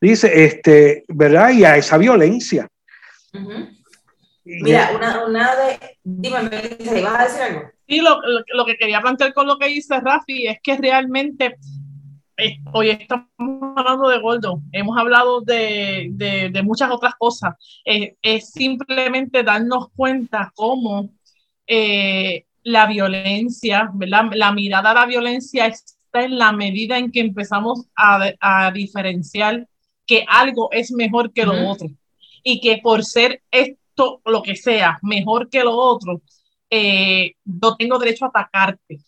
dice, 0.00 0.44
este, 0.44 1.04
¿verdad? 1.08 1.50
Y 1.50 1.64
a 1.64 1.76
esa 1.76 1.98
violencia. 1.98 2.68
Mira, 4.44 4.90
una, 4.94 5.24
una 5.24 5.56
de, 5.56 5.98
dime, 6.02 6.42
¿me 6.42 7.02
vas 7.02 7.20
a 7.20 7.24
decir 7.24 7.42
algo? 7.42 7.70
Sí, 7.86 8.00
lo, 8.00 8.20
lo, 8.54 8.64
que 8.64 8.76
quería 8.76 9.00
plantear 9.00 9.34
con 9.34 9.46
lo 9.46 9.58
que 9.58 9.66
dice 9.66 10.00
Rafi 10.00 10.46
es 10.46 10.58
que 10.62 10.76
realmente 10.76 11.56
hoy 12.72 12.90
estamos 12.90 13.26
hablando 13.76 14.08
de 14.08 14.20
Gordo, 14.20 14.62
hemos 14.72 14.96
hablado 14.96 15.40
de, 15.40 16.08
de, 16.12 16.62
muchas 16.62 16.90
otras 16.90 17.14
cosas. 17.16 17.54
Eh, 17.84 18.16
es 18.22 18.50
simplemente 18.50 19.42
darnos 19.42 19.88
cuenta 19.94 20.52
cómo 20.54 21.10
eh, 21.66 22.46
la 22.62 22.86
violencia, 22.86 23.90
¿verdad? 23.94 24.30
la 24.34 24.52
mirada 24.52 24.90
a 24.90 24.94
la 24.94 25.06
violencia 25.06 25.66
está 25.66 26.22
en 26.24 26.38
la 26.38 26.52
medida 26.52 26.98
en 26.98 27.10
que 27.10 27.20
empezamos 27.20 27.86
a, 27.94 28.32
a 28.40 28.70
diferenciar 28.72 29.66
que 30.10 30.24
algo 30.26 30.68
es 30.72 30.90
mejor 30.90 31.32
que 31.32 31.46
lo 31.46 31.68
otro 31.68 31.88
y 32.42 32.60
que 32.60 32.78
por 32.82 33.04
ser 33.04 33.42
esto, 33.50 34.20
lo 34.24 34.42
que 34.42 34.56
sea, 34.56 34.98
mejor 35.02 35.48
que 35.48 35.62
lo 35.62 35.76
otro, 35.76 36.20
eh, 36.68 37.34
no 37.44 37.76
tengo 37.76 37.96
derecho 37.96 38.24
a 38.24 38.28
atacarte 38.28 38.98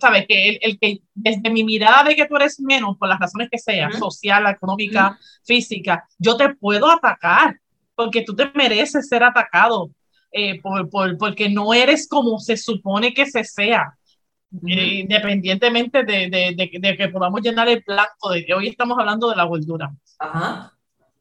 sabes 0.00 0.26
que 0.26 0.48
el, 0.50 0.58
el, 0.60 0.78
que 0.78 1.00
desde 1.14 1.50
mi 1.50 1.64
mirada 1.64 2.04
de 2.04 2.16
que 2.16 2.26
tú 2.26 2.36
eres 2.36 2.60
menos 2.60 2.96
por 2.98 3.08
las 3.08 3.18
razones 3.18 3.48
que 3.50 3.58
sea, 3.58 3.90
social, 3.92 4.46
económica, 4.46 5.18
física, 5.44 6.06
yo 6.18 6.36
te 6.36 6.54
puedo 6.54 6.90
atacar 6.90 7.58
porque 7.94 8.22
tú 8.22 8.34
te 8.36 8.50
mereces 8.54 9.08
ser 9.08 9.22
atacado. 9.24 9.90
eh, 10.30 10.60
por, 10.60 10.90
por, 10.90 11.16
porque 11.16 11.48
no 11.48 11.72
eres 11.72 12.06
como 12.06 12.38
se 12.38 12.58
supone 12.58 13.14
que 13.14 13.24
se 13.24 13.44
sea. 13.44 13.96
Eh, 14.66 15.00
independientemente 15.00 16.04
de, 16.04 16.30
de, 16.30 16.70
de, 16.80 16.96
que 16.96 17.08
podamos 17.08 17.42
llenar 17.42 17.68
el 17.68 17.84
blanco 17.86 18.30
de 18.30 18.46
que 18.46 18.54
hoy 18.54 18.68
estamos 18.68 18.98
hablando 18.98 19.28
de 19.28 19.36
la 19.36 19.44
gordura. 19.44 19.92
Ajá. 20.18 20.72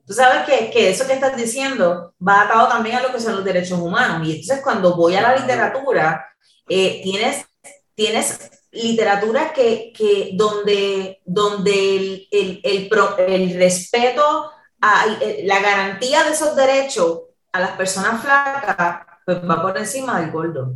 Tú 0.05 0.13
sabes 0.13 0.45
que, 0.45 0.69
que, 0.71 0.89
eso 0.89 1.05
que 1.05 1.13
estás 1.13 1.35
diciendo 1.35 2.13
va 2.25 2.43
atado 2.43 2.69
también 2.69 2.95
a 2.95 3.01
lo 3.01 3.11
que 3.11 3.19
son 3.19 3.35
los 3.35 3.43
derechos 3.43 3.79
humanos. 3.79 4.25
Y 4.25 4.31
entonces 4.31 4.61
cuando 4.63 4.95
voy 4.95 5.15
a 5.15 5.21
la 5.21 5.35
literatura, 5.35 6.25
eh, 6.69 7.01
tienes, 7.03 7.45
tienes 7.93 8.49
literatura 8.71 9.51
que, 9.51 9.91
que 9.93 10.31
donde, 10.33 11.21
donde 11.25 11.97
el, 11.97 12.27
el, 12.31 12.61
el, 12.63 12.89
el 13.27 13.53
respeto, 13.59 14.51
a, 14.79 15.05
la 15.43 15.59
garantía 15.59 16.23
de 16.23 16.31
esos 16.31 16.55
derechos 16.55 17.23
a 17.51 17.59
las 17.59 17.71
personas 17.71 18.21
flacas, 18.21 19.05
pues 19.25 19.37
va 19.39 19.61
por 19.61 19.77
encima 19.77 20.21
del 20.21 20.31
gordo. 20.31 20.75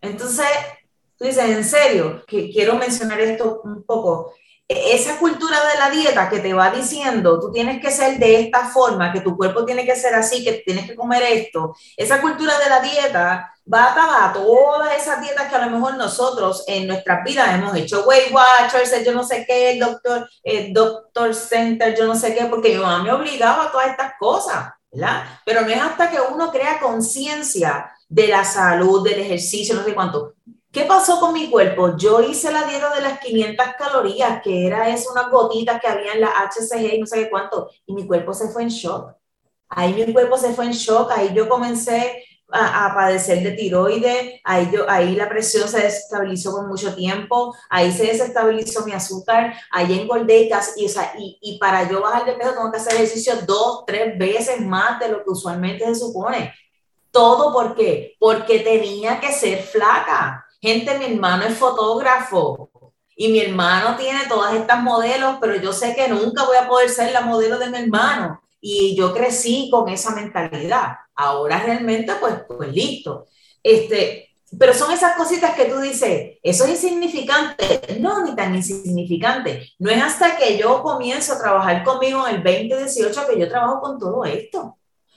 Entonces, 0.00 0.46
tú 1.18 1.24
dices, 1.24 1.44
en 1.44 1.64
serio, 1.64 2.24
que 2.26 2.50
quiero 2.50 2.74
mencionar 2.74 3.20
esto 3.20 3.60
un 3.64 3.84
poco. 3.84 4.34
E, 4.68 4.94
esa 4.94 5.18
cultura 5.18 5.58
de 5.60 5.78
la 5.78 5.90
dieta 5.90 6.28
que 6.28 6.40
te 6.40 6.52
va 6.52 6.70
diciendo, 6.70 7.38
tú 7.40 7.52
tienes 7.52 7.80
que 7.80 7.90
ser 7.90 8.18
de 8.18 8.40
esta 8.40 8.66
forma, 8.66 9.12
que 9.12 9.20
tu 9.20 9.36
cuerpo 9.36 9.64
tiene 9.64 9.84
que 9.84 9.96
ser 9.96 10.14
así, 10.14 10.44
que 10.44 10.62
tienes 10.64 10.86
que 10.86 10.96
comer 10.96 11.22
esto, 11.22 11.76
esa 11.96 12.20
cultura 12.20 12.58
de 12.58 12.70
la 12.70 12.80
dieta 12.80 13.52
va 13.72 14.26
a 14.26 14.32
todas 14.32 14.96
esas 14.96 15.20
dietas 15.20 15.48
que 15.48 15.56
a 15.56 15.66
lo 15.66 15.70
mejor 15.70 15.96
nosotros 15.96 16.64
en 16.68 16.86
nuestras 16.86 17.24
vidas 17.24 17.54
hemos 17.54 17.74
hecho, 17.76 18.04
Weight 18.04 18.32
Watchers, 18.32 19.04
yo 19.04 19.12
no 19.12 19.24
sé 19.24 19.44
qué, 19.46 19.72
el 19.72 19.80
doctor, 19.80 20.28
el 20.42 20.72
doctor 20.72 21.34
Center, 21.34 21.96
yo 21.96 22.06
no 22.06 22.14
sé 22.14 22.34
qué, 22.34 22.44
porque 22.44 22.78
mamá 22.78 23.02
me 23.02 23.12
obligaba 23.12 23.64
a 23.64 23.72
todas 23.72 23.88
estas 23.88 24.12
cosas, 24.18 24.72
¿verdad? 24.92 25.24
Pero 25.44 25.62
no 25.62 25.68
es 25.68 25.80
hasta 25.80 26.10
que 26.10 26.18
uno 26.20 26.50
crea 26.52 26.78
conciencia 26.80 27.90
de 28.08 28.28
la 28.28 28.44
salud, 28.44 29.02
del 29.02 29.20
ejercicio, 29.20 29.74
no 29.74 29.84
sé 29.84 29.94
cuánto. 29.94 30.34
¿Qué 30.76 30.84
pasó 30.84 31.18
con 31.18 31.32
mi 31.32 31.48
cuerpo? 31.48 31.96
Yo 31.96 32.20
hice 32.20 32.52
la 32.52 32.64
dieta 32.64 32.94
de 32.94 33.00
las 33.00 33.18
500 33.20 33.66
calorías, 33.78 34.42
que 34.42 34.66
era 34.66 34.90
eso, 34.90 35.10
unas 35.10 35.30
gotitas 35.30 35.80
que 35.80 35.88
había 35.88 36.12
en 36.12 36.20
la 36.20 36.28
HCG 36.28 36.96
y 36.96 37.00
no 37.00 37.06
sé 37.06 37.16
qué 37.16 37.30
cuánto, 37.30 37.70
y 37.86 37.94
mi 37.94 38.06
cuerpo 38.06 38.34
se 38.34 38.50
fue 38.50 38.64
en 38.64 38.68
shock. 38.68 39.10
Ahí 39.70 39.94
mi 39.94 40.12
cuerpo 40.12 40.36
se 40.36 40.52
fue 40.52 40.66
en 40.66 40.72
shock, 40.72 41.10
ahí 41.12 41.32
yo 41.32 41.48
comencé 41.48 42.22
a, 42.50 42.92
padecer 42.94 43.42
de 43.42 43.52
tiroides, 43.52 44.38
ahí, 44.44 44.68
yo, 44.70 44.84
ahí 44.86 45.16
la 45.16 45.30
presión 45.30 45.66
se 45.66 45.80
desestabilizó 45.80 46.52
con 46.52 46.68
mucho 46.68 46.94
tiempo, 46.94 47.56
ahí 47.70 47.90
se 47.90 48.08
desestabilizó 48.08 48.84
mi 48.84 48.92
azúcar, 48.92 49.54
ahí 49.70 49.98
engordé 49.98 50.46
casi, 50.50 50.82
y, 50.82 50.84
o 50.84 50.90
sea, 50.90 51.14
y, 51.18 51.38
y, 51.40 51.58
para 51.58 51.88
yo 51.88 52.02
bajar 52.02 52.26
de 52.26 52.34
peso 52.34 52.52
tengo 52.52 52.70
que 52.70 52.76
hacer 52.76 52.96
ejercicio 52.96 53.32
dos, 53.46 53.84
tres 53.86 54.18
veces 54.18 54.60
más 54.60 55.00
de 55.00 55.08
lo 55.08 55.24
que 55.24 55.30
usualmente 55.30 55.86
se 55.86 55.94
supone. 55.94 56.52
¿Todo 57.10 57.50
por 57.50 57.74
qué? 57.74 58.14
Porque 58.18 58.58
tenía 58.58 59.18
que 59.18 59.32
ser 59.32 59.62
flaca. 59.62 60.45
Gente, 60.66 60.98
mi 60.98 61.04
hermano 61.04 61.44
es 61.44 61.56
fotógrafo 61.56 62.70
y 63.14 63.28
mi 63.28 63.38
hermano 63.38 63.96
tiene 63.96 64.26
todas 64.28 64.52
estas 64.52 64.82
modelos, 64.82 65.36
pero 65.40 65.54
yo 65.54 65.72
sé 65.72 65.94
que 65.94 66.08
nunca 66.08 66.44
voy 66.44 66.56
a 66.56 66.66
poder 66.66 66.90
ser 66.90 67.12
la 67.12 67.20
modelo 67.20 67.56
de 67.56 67.70
mi 67.70 67.78
hermano. 67.78 68.42
Y 68.60 68.96
yo 68.96 69.14
crecí 69.14 69.70
con 69.70 69.88
esa 69.88 70.12
mentalidad. 70.12 70.96
Ahora 71.14 71.62
realmente, 71.62 72.14
pues, 72.18 72.34
pues 72.48 72.72
listo. 72.72 73.26
Este, 73.62 74.36
pero 74.58 74.74
son 74.74 74.90
esas 74.90 75.14
cositas 75.16 75.54
que 75.54 75.66
tú 75.66 75.78
dices, 75.78 76.38
eso 76.42 76.64
es 76.64 76.70
insignificante. 76.82 77.98
No, 78.00 78.24
ni 78.24 78.34
tan 78.34 78.52
insignificante. 78.52 79.70
No 79.78 79.88
es 79.88 80.02
hasta 80.02 80.36
que 80.36 80.58
yo 80.58 80.82
comienzo 80.82 81.34
a 81.34 81.38
trabajar 81.40 81.84
conmigo 81.84 82.26
en 82.26 82.34
el 82.34 82.42
2018 82.42 83.24
que 83.28 83.38
yo 83.38 83.48
trabajo 83.48 83.80
con 83.80 84.00
todo 84.00 84.24
esto. 84.24 84.75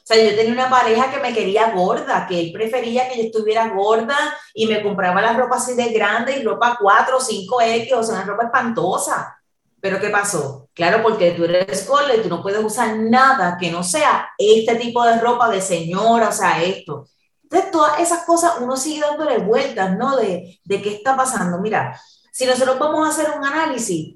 Sea, 0.09 0.27
yo 0.27 0.35
tenía 0.35 0.53
una 0.53 0.71
pareja 0.71 1.11
que 1.11 1.19
me 1.19 1.31
quería 1.31 1.69
gorda, 1.69 2.25
que 2.25 2.39
él 2.39 2.51
prefería 2.51 3.07
que 3.07 3.17
yo 3.17 3.23
estuviera 3.25 3.69
gorda 3.69 4.17
y 4.55 4.65
me 4.65 4.81
compraba 4.81 5.21
la 5.21 5.33
ropa 5.33 5.57
así 5.57 5.75
de 5.75 5.89
grande 5.89 6.35
y 6.35 6.41
ropa 6.41 6.79
4 6.81 7.15
o 7.15 7.19
5X, 7.19 7.93
o 7.93 8.01
sea, 8.01 8.15
una 8.15 8.25
ropa 8.25 8.45
espantosa. 8.45 9.37
Pero 9.79 9.99
¿qué 9.99 10.09
pasó? 10.09 10.67
Claro, 10.73 11.03
porque 11.03 11.33
tú 11.33 11.43
eres 11.43 11.87
gorda 11.87 12.15
y 12.15 12.23
tú 12.23 12.27
no 12.27 12.41
puedes 12.41 12.63
usar 12.63 12.97
nada 12.97 13.55
que 13.59 13.69
no 13.69 13.83
sea 13.83 14.29
este 14.35 14.77
tipo 14.77 15.03
de 15.03 15.19
ropa 15.19 15.47
de 15.47 15.61
señora, 15.61 16.29
o 16.29 16.31
sea, 16.31 16.59
esto. 16.63 17.05
Entonces, 17.43 17.69
todas 17.69 17.99
esas 17.99 18.25
cosas 18.25 18.53
uno 18.61 18.77
sigue 18.77 19.01
dándole 19.01 19.37
vueltas, 19.37 19.95
¿no? 19.95 20.17
De, 20.17 20.59
de 20.63 20.81
qué 20.81 20.95
está 20.95 21.15
pasando. 21.15 21.59
Mira, 21.59 22.01
si 22.31 22.47
nosotros 22.47 22.79
vamos 22.79 23.05
a 23.05 23.11
hacer 23.11 23.37
un 23.37 23.45
análisis, 23.45 24.15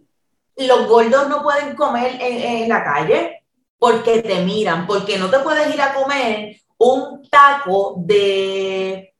los 0.57 0.87
gordos 0.87 1.29
no 1.29 1.43
pueden 1.43 1.75
comer 1.75 2.17
en, 2.19 2.63
en 2.63 2.69
la 2.69 2.83
calle 2.83 3.42
porque 3.83 4.21
te 4.21 4.39
miran, 4.45 4.87
porque 4.87 5.17
no 5.17 5.29
te 5.29 5.39
puedes 5.39 5.75
ir 5.75 5.81
a 5.81 5.93
comer 5.93 6.55
un 6.77 7.21
taco 7.29 7.95
de 7.97 9.13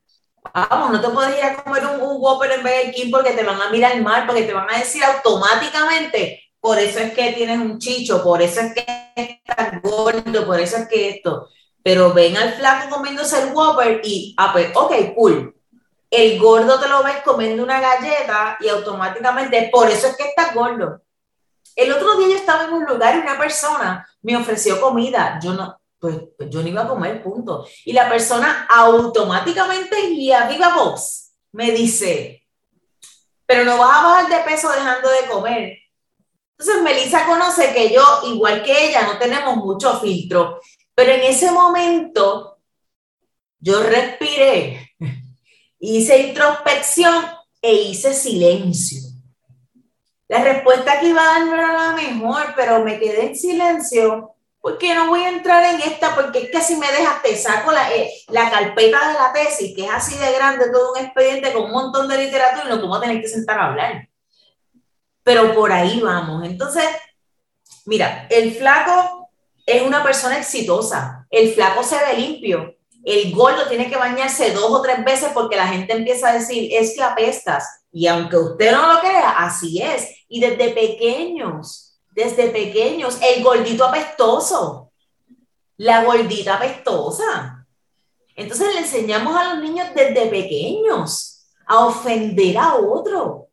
vamos, 0.54 0.90
no 0.90 1.02
te 1.02 1.10
puedes 1.10 1.38
ir 1.38 1.44
a 1.44 1.62
comer 1.62 1.86
un, 1.86 2.02
un 2.02 2.16
Whopper 2.22 2.50
en 2.50 2.64
Burger 2.64 2.94
King 2.94 3.12
porque 3.12 3.32
te 3.34 3.44
van 3.44 3.62
a 3.62 3.70
mirar 3.72 4.02
mal, 4.02 4.26
porque 4.26 4.44
te 4.44 4.54
van 4.54 4.74
a 4.74 4.80
decir 4.80 5.04
automáticamente, 5.04 6.44
por 6.62 6.80
eso 6.80 7.00
es 7.00 7.14
que 7.14 7.34
tienes 7.34 7.60
un 7.60 7.78
chicho, 7.78 8.24
por 8.24 8.42
eso 8.42 8.62
es 8.62 8.74
que 8.74 8.86
estás 9.18 9.82
gordo, 9.82 10.46
por 10.46 10.62
eso 10.62 10.78
es 10.78 10.88
que 10.88 11.10
esto. 11.10 11.50
Pero 11.84 12.14
ven 12.14 12.38
al 12.38 12.54
flaco 12.54 12.96
comiéndose 12.96 13.44
el 13.44 13.54
Whopper 13.54 14.00
y, 14.02 14.34
ah, 14.38 14.54
pues, 14.54 14.72
ok, 14.74 14.94
cool. 15.14 15.54
El 16.10 16.40
gordo 16.40 16.80
te 16.80 16.88
lo 16.88 17.04
ves 17.04 17.18
comiendo 17.26 17.64
una 17.64 17.82
galleta 17.82 18.58
y 18.62 18.70
automáticamente, 18.70 19.68
por 19.70 19.90
eso 19.90 20.08
es 20.08 20.16
que 20.16 20.30
estás 20.30 20.56
gordo. 20.56 21.02
El 21.76 21.92
otro 21.92 22.18
día 22.18 22.30
yo 22.30 22.36
estaba 22.36 22.66
en 22.66 22.74
un 22.74 22.86
lugar 22.86 23.16
y 23.16 23.20
una 23.20 23.38
persona 23.38 24.08
me 24.22 24.38
ofreció 24.38 24.80
comida. 24.80 25.40
Yo 25.42 25.54
no, 25.54 25.80
pues, 26.00 26.18
pues, 26.38 26.50
yo 26.50 26.62
no 26.62 26.68
iba 26.68 26.84
a 26.84 26.88
comer, 26.88 27.24
punto. 27.24 27.66
Y 27.86 27.94
la 27.94 28.10
persona 28.10 28.68
automáticamente 28.70 30.10
y 30.10 30.32
a 30.32 30.48
viva 30.48 30.76
voz 30.76 31.32
me 31.52 31.72
dice, 31.72 32.46
pero 33.46 33.64
no 33.64 33.78
vas 33.78 33.98
a 33.98 34.04
bajar 34.04 34.30
de 34.30 34.52
peso 34.52 34.72
dejando 34.72 35.10
de 35.10 35.28
comer. 35.30 35.78
Entonces 36.58 36.84
Melissa 36.84 37.26
conoce 37.26 37.74
que 37.74 37.94
yo, 37.94 38.04
igual 38.26 38.64
que 38.64 38.90
ella, 38.90 39.04
no 39.04 39.18
tenemos 39.18 39.58
mucho 39.58 40.00
filtro, 40.00 40.60
pero 40.94 41.12
en 41.12 41.22
ese 41.22 41.52
momento 41.52 42.58
yo 43.60 43.82
respiré, 43.82 44.96
hice 45.80 46.28
introspección 46.28 47.26
e 47.62 47.74
hice 47.74 48.14
silencio. 48.14 49.13
La 50.28 50.44
respuesta 50.44 51.00
que 51.00 51.08
iba 51.08 51.22
a 51.22 51.40
dar 51.40 51.48
era 51.48 51.74
la 51.74 51.92
mejor, 51.92 52.54
pero 52.56 52.84
me 52.84 53.00
quedé 53.00 53.28
en 53.28 53.36
silencio 53.36 54.34
porque 54.64 54.96
no 54.96 55.08
voy 55.08 55.22
a 55.22 55.30
entrar 55.30 55.62
en 55.76 55.82
esta, 55.82 56.16
porque 56.16 56.44
es 56.44 56.50
que 56.50 56.62
si 56.62 56.78
me 56.78 56.90
dejas, 56.90 57.22
te 57.22 57.36
saco 57.36 57.74
la, 57.74 57.94
eh, 57.94 58.10
la 58.30 58.50
carpeta 58.50 59.10
de 59.10 59.14
la 59.16 59.34
tesis, 59.34 59.76
que 59.76 59.84
es 59.84 59.92
así 59.92 60.18
de 60.18 60.32
grande, 60.32 60.72
todo 60.72 60.94
un 60.94 61.00
expediente 61.00 61.52
con 61.52 61.64
un 61.66 61.72
montón 61.72 62.08
de 62.08 62.18
literatura 62.18 62.64
y 62.66 62.70
nos 62.70 62.82
vamos 62.82 62.98
a 62.98 63.02
tener 63.02 63.22
que 63.22 63.28
sentar 63.28 63.60
a 63.60 63.66
hablar. 63.68 64.08
Pero 65.22 65.54
por 65.54 65.70
ahí 65.70 66.00
vamos. 66.00 66.46
Entonces, 66.46 66.86
mira, 67.86 68.26
el 68.30 68.56
flaco 68.56 69.30
es 69.66 69.82
una 69.82 70.02
persona 70.02 70.38
exitosa, 70.38 71.28
el 71.30 71.54
flaco 71.54 71.84
se 71.84 71.98
ve 71.98 72.14
limpio, 72.18 72.78
el 73.04 73.36
gordo 73.36 73.68
tiene 73.68 73.90
que 73.90 73.98
bañarse 73.98 74.52
dos 74.52 74.72
o 74.72 74.82
tres 74.82 75.04
veces 75.04 75.32
porque 75.34 75.58
la 75.58 75.68
gente 75.68 75.92
empieza 75.92 76.30
a 76.30 76.34
decir, 76.36 76.70
es 76.72 76.96
que 76.96 77.04
apestas. 77.04 77.83
Y 77.94 78.08
aunque 78.08 78.36
usted 78.36 78.72
no 78.72 78.94
lo 78.94 79.00
crea, 79.00 79.38
así 79.38 79.82
es. 79.82 80.26
Y 80.28 80.42
desde 80.42 80.70
pequeños 80.70 81.94
desde 82.14 82.50
pequeños, 82.50 83.18
el 83.22 83.44
gordito 83.44 83.86
apestoso, 83.86 84.92
la 85.78 86.04
gordita 86.04 86.56
apestosa. 86.56 87.66
Entonces 88.36 88.74
le 88.74 88.82
enseñamos 88.82 89.36
a 89.36 89.54
los 89.54 89.64
niños 89.64 89.88
desde 89.96 90.28
pequeños 90.28 91.46
a 91.66 91.86
ofender 91.86 92.58
a 92.58 92.76
otro. 92.76 93.50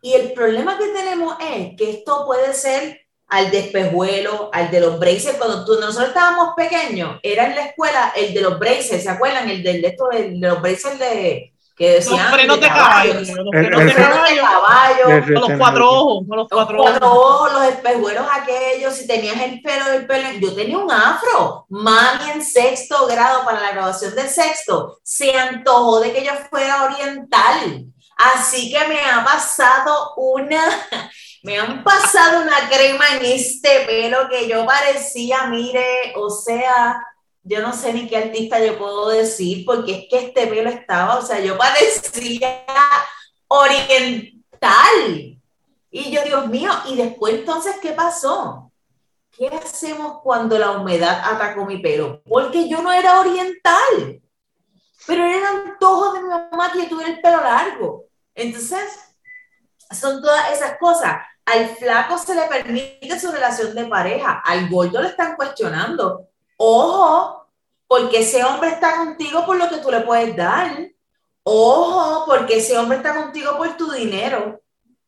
Y 0.00 0.12
el 0.12 0.32
problema 0.32 0.78
que 0.78 0.88
tenemos 0.88 1.36
es 1.40 1.76
que 1.76 1.90
esto 1.90 2.24
puede 2.26 2.52
ser 2.52 3.00
al 3.26 3.50
despejuelo, 3.50 4.50
al 4.52 4.70
de 4.70 4.80
los 4.80 4.98
braces. 4.98 5.36
Cuando 5.36 5.64
nosotros 5.80 6.08
estábamos 6.08 6.54
pequeños, 6.54 7.18
era 7.22 7.46
en 7.46 7.56
la 7.56 7.66
escuela 7.66 8.12
el 8.14 8.34
de 8.34 8.40
los 8.42 8.58
braces, 8.58 9.02
¿se 9.02 9.08
acuerdan? 9.08 9.48
El 9.48 9.62
de, 9.62 9.80
esto, 9.80 10.08
de 10.08 10.36
los 10.36 10.60
braces 10.60 10.98
de, 10.98 11.53
que 11.76 11.94
decían 11.94 12.18
los 12.18 12.34
frenos 12.34 12.60
de, 12.60 12.68
caballo, 12.68 13.14
los 13.14 13.28
frenos 13.28 13.84
de 13.84 14.36
caballo, 14.36 15.08
los 15.26 15.58
cuatro 15.58 15.90
ojos, 15.90 16.26
los 16.28 16.48
cuatro, 16.48 16.82
ojos. 16.82 17.52
los 17.52 17.64
espejuelos 17.64 18.26
aquellos, 18.32 18.94
si 18.94 19.08
tenías 19.08 19.40
el 19.40 19.60
pelo 19.60 19.86
del 19.86 20.06
pelo, 20.06 20.28
yo 20.38 20.54
tenía 20.54 20.78
un 20.78 20.90
afro, 20.90 21.66
mami 21.68 22.30
en 22.30 22.44
sexto 22.44 23.06
grado 23.08 23.44
para 23.44 23.60
la 23.60 23.72
graduación 23.72 24.14
del 24.14 24.28
sexto, 24.28 24.98
se 25.02 25.36
antojó 25.36 25.98
de 25.98 26.12
que 26.12 26.24
yo 26.24 26.32
fuera 26.48 26.84
oriental, 26.84 27.86
así 28.16 28.72
que 28.72 28.86
me 28.86 29.00
ha 29.00 29.24
pasado 29.24 30.14
una, 30.16 30.62
me 31.42 31.58
han 31.58 31.82
pasado 31.82 32.42
una 32.42 32.68
crema 32.68 33.04
en 33.16 33.24
este 33.24 33.80
pelo 33.80 34.28
que 34.28 34.48
yo 34.48 34.64
parecía, 34.64 35.46
mire, 35.46 36.12
o 36.14 36.30
sea, 36.30 37.02
yo 37.44 37.60
no 37.60 37.72
sé 37.74 37.92
ni 37.92 38.08
qué 38.08 38.16
artista 38.16 38.58
yo 38.64 38.78
puedo 38.78 39.08
decir, 39.10 39.64
porque 39.66 39.92
es 39.92 40.06
que 40.08 40.26
este 40.28 40.46
pelo 40.46 40.70
estaba, 40.70 41.18
o 41.18 41.22
sea, 41.22 41.40
yo 41.40 41.56
parecía 41.58 42.64
oriental. 43.48 44.32
Y 45.90 46.10
yo, 46.10 46.22
Dios 46.24 46.46
mío, 46.48 46.72
y 46.88 46.96
después 46.96 47.34
entonces, 47.34 47.76
¿qué 47.80 47.92
pasó? 47.92 48.72
¿Qué 49.30 49.48
hacemos 49.48 50.22
cuando 50.22 50.58
la 50.58 50.72
humedad 50.72 51.22
atacó 51.24 51.66
mi 51.66 51.78
pelo? 51.78 52.22
Porque 52.24 52.68
yo 52.68 52.82
no 52.82 52.90
era 52.92 53.20
oriental. 53.20 54.20
pero 55.06 55.24
era 55.24 55.36
el 55.36 55.44
antojo 55.44 56.14
de 56.14 56.22
mi 56.22 56.28
mamá 56.28 56.72
que 56.72 56.82
yo 56.82 56.88
tuviera 56.88 57.12
el 57.12 57.20
pelo 57.20 57.42
largo. 57.42 58.06
Entonces, 58.34 59.14
son 59.90 60.22
todas 60.22 60.50
esas 60.52 60.78
cosas. 60.78 61.16
Al 61.44 61.68
flaco 61.76 62.16
se 62.16 62.34
le 62.34 62.42
permite 62.44 63.20
su 63.20 63.30
relación 63.30 63.74
de 63.74 63.84
pareja, 63.84 64.40
al 64.44 64.68
gordo 64.70 65.02
le 65.02 65.08
están 65.08 65.36
cuestionando. 65.36 66.28
Ojo, 66.66 67.46
porque 67.86 68.20
ese 68.20 68.42
hombre 68.42 68.70
está 68.70 68.96
contigo 68.96 69.44
por 69.44 69.58
lo 69.58 69.68
que 69.68 69.76
tú 69.78 69.90
le 69.90 70.00
puedes 70.00 70.34
dar. 70.34 70.90
Ojo, 71.42 72.24
porque 72.24 72.56
ese 72.56 72.78
hombre 72.78 72.96
está 72.96 73.14
contigo 73.14 73.58
por 73.58 73.76
tu 73.76 73.90
dinero. 73.90 74.62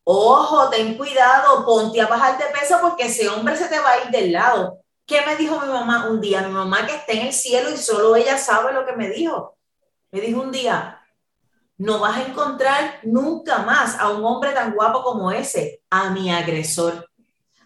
Ojo, 0.05 0.69
ten 0.69 0.99
cuidado, 0.99 1.65
ponte 1.65 1.99
a 1.99 2.09
bajar 2.09 2.37
de 2.37 2.45
peso 2.47 2.77
porque 2.83 3.07
ese 3.07 3.27
hombre 3.31 3.57
se 3.57 3.69
te 3.69 3.81
va 3.81 3.93
a 3.93 4.05
ir 4.05 4.11
del 4.11 4.33
lado. 4.33 4.81
¿Qué 5.07 5.23
me 5.25 5.35
dijo 5.37 5.59
mi 5.59 5.69
mamá 5.69 6.11
un 6.11 6.21
día? 6.21 6.43
Mi 6.43 6.53
mamá 6.53 6.87
que 6.87 6.95
está 6.95 7.13
en 7.13 7.29
el 7.29 7.33
cielo 7.33 7.71
y 7.71 7.79
solo 7.79 8.15
ella 8.17 8.37
sabe 8.37 8.75
lo 8.75 8.85
que 8.85 8.93
me 8.93 9.09
dijo. 9.09 9.57
Me 10.11 10.21
dijo 10.21 10.43
un 10.43 10.53
día, 10.53 11.01
no 11.79 12.01
vas 12.01 12.19
a 12.19 12.23
encontrar 12.23 13.01
nunca 13.03 13.61
más 13.61 13.99
a 13.99 14.11
un 14.11 14.23
hombre 14.27 14.53
tan 14.53 14.75
guapo 14.75 15.03
como 15.03 15.31
ese, 15.31 15.81
a 15.89 16.11
mi 16.11 16.31
agresor, 16.31 17.09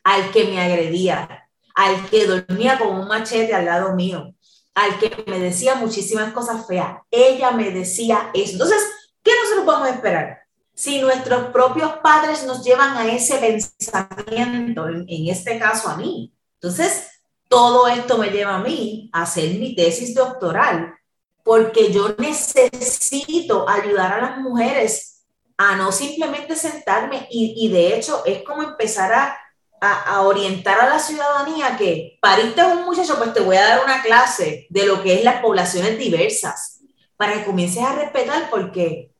al 0.04 0.30
que 0.30 0.44
me 0.44 0.62
agredía, 0.62 1.39
al 1.80 2.10
que 2.10 2.26
dormía 2.26 2.78
con 2.78 2.88
un 2.88 3.08
machete 3.08 3.54
al 3.54 3.64
lado 3.64 3.94
mío, 3.94 4.34
al 4.74 4.98
que 4.98 5.24
me 5.26 5.38
decía 5.38 5.76
muchísimas 5.76 6.30
cosas 6.34 6.66
feas. 6.66 6.98
Ella 7.10 7.52
me 7.52 7.70
decía 7.70 8.30
eso. 8.34 8.52
Entonces, 8.52 8.82
¿qué 9.22 9.30
nosotros 9.42 9.82
a 9.82 9.88
esperar? 9.88 10.40
Si 10.74 11.00
nuestros 11.00 11.46
propios 11.46 11.92
padres 12.02 12.44
nos 12.44 12.62
llevan 12.62 12.98
a 12.98 13.10
ese 13.10 13.38
pensamiento, 13.38 14.88
en, 14.88 15.06
en 15.08 15.28
este 15.28 15.58
caso 15.58 15.88
a 15.88 15.96
mí. 15.96 16.34
Entonces, 16.60 17.08
todo 17.48 17.88
esto 17.88 18.18
me 18.18 18.28
lleva 18.28 18.56
a 18.56 18.62
mí 18.62 19.08
a 19.14 19.22
hacer 19.22 19.48
mi 19.54 19.74
tesis 19.74 20.14
doctoral 20.14 20.94
porque 21.42 21.90
yo 21.90 22.14
necesito 22.18 23.66
ayudar 23.66 24.12
a 24.12 24.20
las 24.20 24.38
mujeres 24.38 25.22
a 25.56 25.76
no 25.76 25.92
simplemente 25.92 26.56
sentarme 26.56 27.26
y, 27.30 27.54
y 27.56 27.72
de 27.72 27.96
hecho 27.96 28.22
es 28.26 28.42
como 28.42 28.62
empezar 28.62 29.12
a, 29.14 29.39
a, 29.80 30.14
a, 30.14 30.22
orientar 30.22 30.80
a 30.80 30.88
la 30.88 30.98
ciudadanía 30.98 31.76
que 31.76 32.18
pariste 32.20 32.62
un 32.64 32.84
muchacho, 32.84 33.16
pues 33.18 33.32
te 33.32 33.40
voy 33.40 33.56
a 33.56 33.66
dar 33.66 33.84
una 33.84 34.02
clase 34.02 34.66
de 34.70 34.86
lo 34.86 35.02
que 35.02 35.14
es 35.14 35.24
las 35.24 35.40
poblaciones 35.40 35.98
diversas 35.98 36.80
para 37.16 37.34
que 37.34 37.44
comiences 37.44 37.82
a 37.82 37.94
respetar 37.94 38.50
porque 38.50 39.12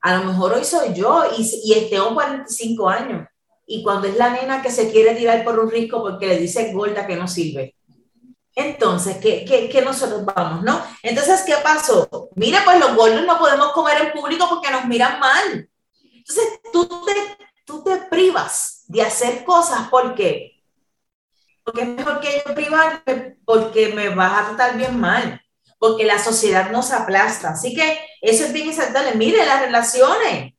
a 0.00 0.16
lo 0.16 0.24
mejor 0.24 0.54
hoy 0.54 0.64
soy 0.64 0.94
yo 0.94 1.24
y, 1.36 1.48
y 1.64 1.88
tengo 1.90 2.14
45 2.14 2.88
años 2.88 3.28
y 3.66 3.82
cuando 3.82 4.08
es 4.08 4.16
la 4.16 4.30
nena 4.30 4.62
que 4.62 4.70
se 4.70 4.90
quiere 4.90 5.14
tirar 5.14 5.42
por 5.44 5.58
un 5.58 5.70
risco 5.70 6.02
porque 6.02 6.26
le 6.26 6.38
dice 6.38 6.72
gorda 6.72 7.06
que 7.06 7.16
no 7.16 7.26
sirve 7.26 7.74
entonces, 8.56 9.16
¿qué, 9.16 9.44
qué, 9.44 9.68
qué 9.68 9.82
nosotros 9.82 10.24
vamos, 10.24 10.62
no? 10.62 10.80
Entonces, 11.02 11.42
¿qué 11.42 11.54
pasó? 11.62 12.08
Mira, 12.36 12.62
pues 12.64 12.78
los 12.78 12.94
gordos 12.94 13.24
no 13.26 13.38
podemos 13.38 13.72
comer 13.72 14.00
en 14.00 14.12
público 14.12 14.46
porque 14.48 14.70
nos 14.70 14.84
miran 14.84 15.18
mal. 15.18 15.68
Entonces, 16.12 16.60
tú 16.72 16.86
te, 17.04 17.12
tú 17.64 17.82
te 17.82 17.96
privas 18.08 18.73
de 18.86 19.02
hacer 19.02 19.44
cosas 19.44 19.88
porque 19.90 20.52
porque 21.64 21.82
es 21.82 21.88
mejor 21.88 22.20
que 22.20 22.42
yo 22.46 22.54
privarme 22.54 23.38
porque 23.46 23.88
me 23.94 24.10
vas 24.10 24.32
a 24.32 24.46
tratar 24.48 24.76
bien 24.76 25.00
mal, 25.00 25.40
porque 25.78 26.04
la 26.04 26.18
sociedad 26.18 26.70
nos 26.70 26.92
aplasta. 26.92 27.50
Así 27.50 27.74
que 27.74 27.98
eso 28.20 28.44
es 28.44 28.52
bien 28.52 28.68
exaltable. 28.68 29.14
Mire, 29.14 29.46
las 29.46 29.62
relaciones, 29.62 30.52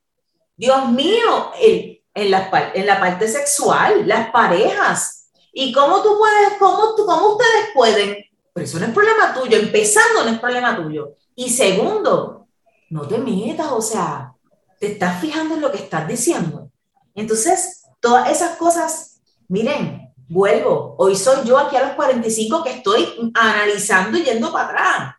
Dios 0.55 0.89
mío, 0.89 1.51
el, 1.61 2.01
en, 2.11 2.31
la, 2.31 2.71
en 2.73 2.87
la 2.87 2.99
parte 2.99 3.27
sexual, 3.27 4.07
las 4.07 4.31
parejas, 4.31 5.25
¿Y 5.57 5.71
cómo 5.71 6.03
tú 6.03 6.17
puedes, 6.17 6.59
cómo, 6.59 6.95
tú, 6.95 7.05
cómo 7.05 7.29
ustedes 7.29 7.69
pueden? 7.73 8.17
Pero 8.51 8.65
eso 8.65 8.77
no 8.77 8.87
es 8.87 8.91
problema 8.91 9.33
tuyo, 9.33 9.57
empezando 9.57 10.25
no 10.25 10.29
es 10.29 10.39
problema 10.39 10.75
tuyo. 10.75 11.13
Y 11.33 11.49
segundo, 11.49 12.49
no 12.89 13.07
te 13.07 13.17
metas, 13.17 13.71
o 13.71 13.81
sea, 13.81 14.33
te 14.77 14.91
estás 14.91 15.21
fijando 15.21 15.55
en 15.55 15.61
lo 15.61 15.71
que 15.71 15.77
estás 15.77 16.05
diciendo. 16.09 16.69
Entonces, 17.15 17.74
todas 18.05 18.29
esas 18.29 18.55
cosas, 18.57 19.19
miren, 19.47 20.13
vuelvo, 20.29 20.93
hoy 20.99 21.15
soy 21.15 21.43
yo 21.43 21.57
aquí 21.57 21.75
a 21.75 21.87
los 21.87 21.95
45 21.95 22.63
que 22.63 22.69
estoy 22.69 23.31
analizando 23.33 24.15
y 24.15 24.23
yendo 24.23 24.53
para 24.53 24.65
atrás. 24.65 25.15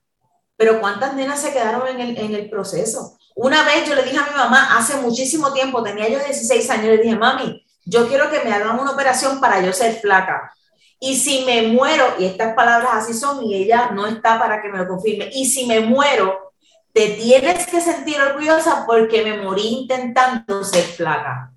Pero 0.56 0.80
¿cuántas 0.80 1.12
nenas 1.14 1.40
se 1.40 1.52
quedaron 1.52 1.88
en 1.88 2.00
el, 2.00 2.16
en 2.16 2.32
el 2.36 2.48
proceso? 2.48 3.18
Una 3.34 3.64
vez 3.64 3.88
yo 3.88 3.96
le 3.96 4.04
dije 4.04 4.18
a 4.18 4.30
mi 4.30 4.36
mamá, 4.36 4.78
hace 4.78 4.98
muchísimo 4.98 5.52
tiempo, 5.52 5.82
tenía 5.82 6.08
yo 6.08 6.20
16 6.20 6.70
años, 6.70 6.84
le 6.84 6.98
dije, 6.98 7.16
mami, 7.16 7.66
yo 7.84 8.06
quiero 8.06 8.30
que 8.30 8.44
me 8.44 8.52
hagan 8.52 8.78
una 8.78 8.92
operación 8.92 9.40
para 9.40 9.60
yo 9.60 9.72
ser 9.72 9.96
flaca. 9.96 10.52
Y 11.00 11.16
si 11.16 11.44
me 11.44 11.62
muero, 11.62 12.04
y 12.20 12.24
estas 12.26 12.54
palabras 12.54 12.90
así 12.92 13.14
son, 13.14 13.42
y 13.42 13.56
ella 13.56 13.90
no 13.90 14.06
está 14.06 14.38
para 14.38 14.62
que 14.62 14.68
me 14.68 14.78
lo 14.78 14.86
confirme, 14.86 15.28
y 15.32 15.46
si 15.46 15.66
me 15.66 15.80
muero, 15.80 16.52
te 16.92 17.08
tienes 17.08 17.66
que 17.66 17.80
sentir 17.80 18.20
orgullosa 18.20 18.84
porque 18.86 19.24
me 19.24 19.42
morí 19.42 19.80
intentando 19.80 20.62
ser 20.62 20.84
flaca. 20.84 21.52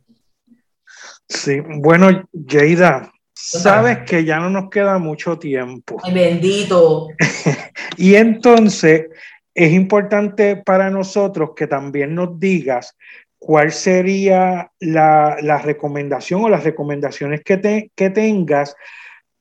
Sí, 1.30 1.62
bueno, 1.62 2.28
Yeida, 2.34 3.12
sabes 3.34 4.00
que 4.00 4.26
ya 4.26 4.40
no 4.40 4.50
nos 4.50 4.70
queda 4.70 4.98
mucho 4.98 5.38
tiempo. 5.38 5.98
Ay, 6.04 6.14
bendito. 6.14 7.08
y 7.98 8.16
entonces 8.16 9.08
es 9.54 9.72
importante 9.72 10.58
para 10.58 10.90
nosotros 10.90 11.52
que 11.56 11.68
también 11.68 12.16
nos 12.16 12.40
digas 12.40 12.96
¿cuál 13.40 13.72
sería 13.72 14.72
la, 14.80 15.38
la, 15.42 15.58
recomendación 15.60 16.44
o 16.44 16.50
las 16.50 16.66
recomendaciones 16.66 17.42
que, 17.44 17.58
te, 17.58 17.92
que 17.96 18.10
tengas 18.10 18.76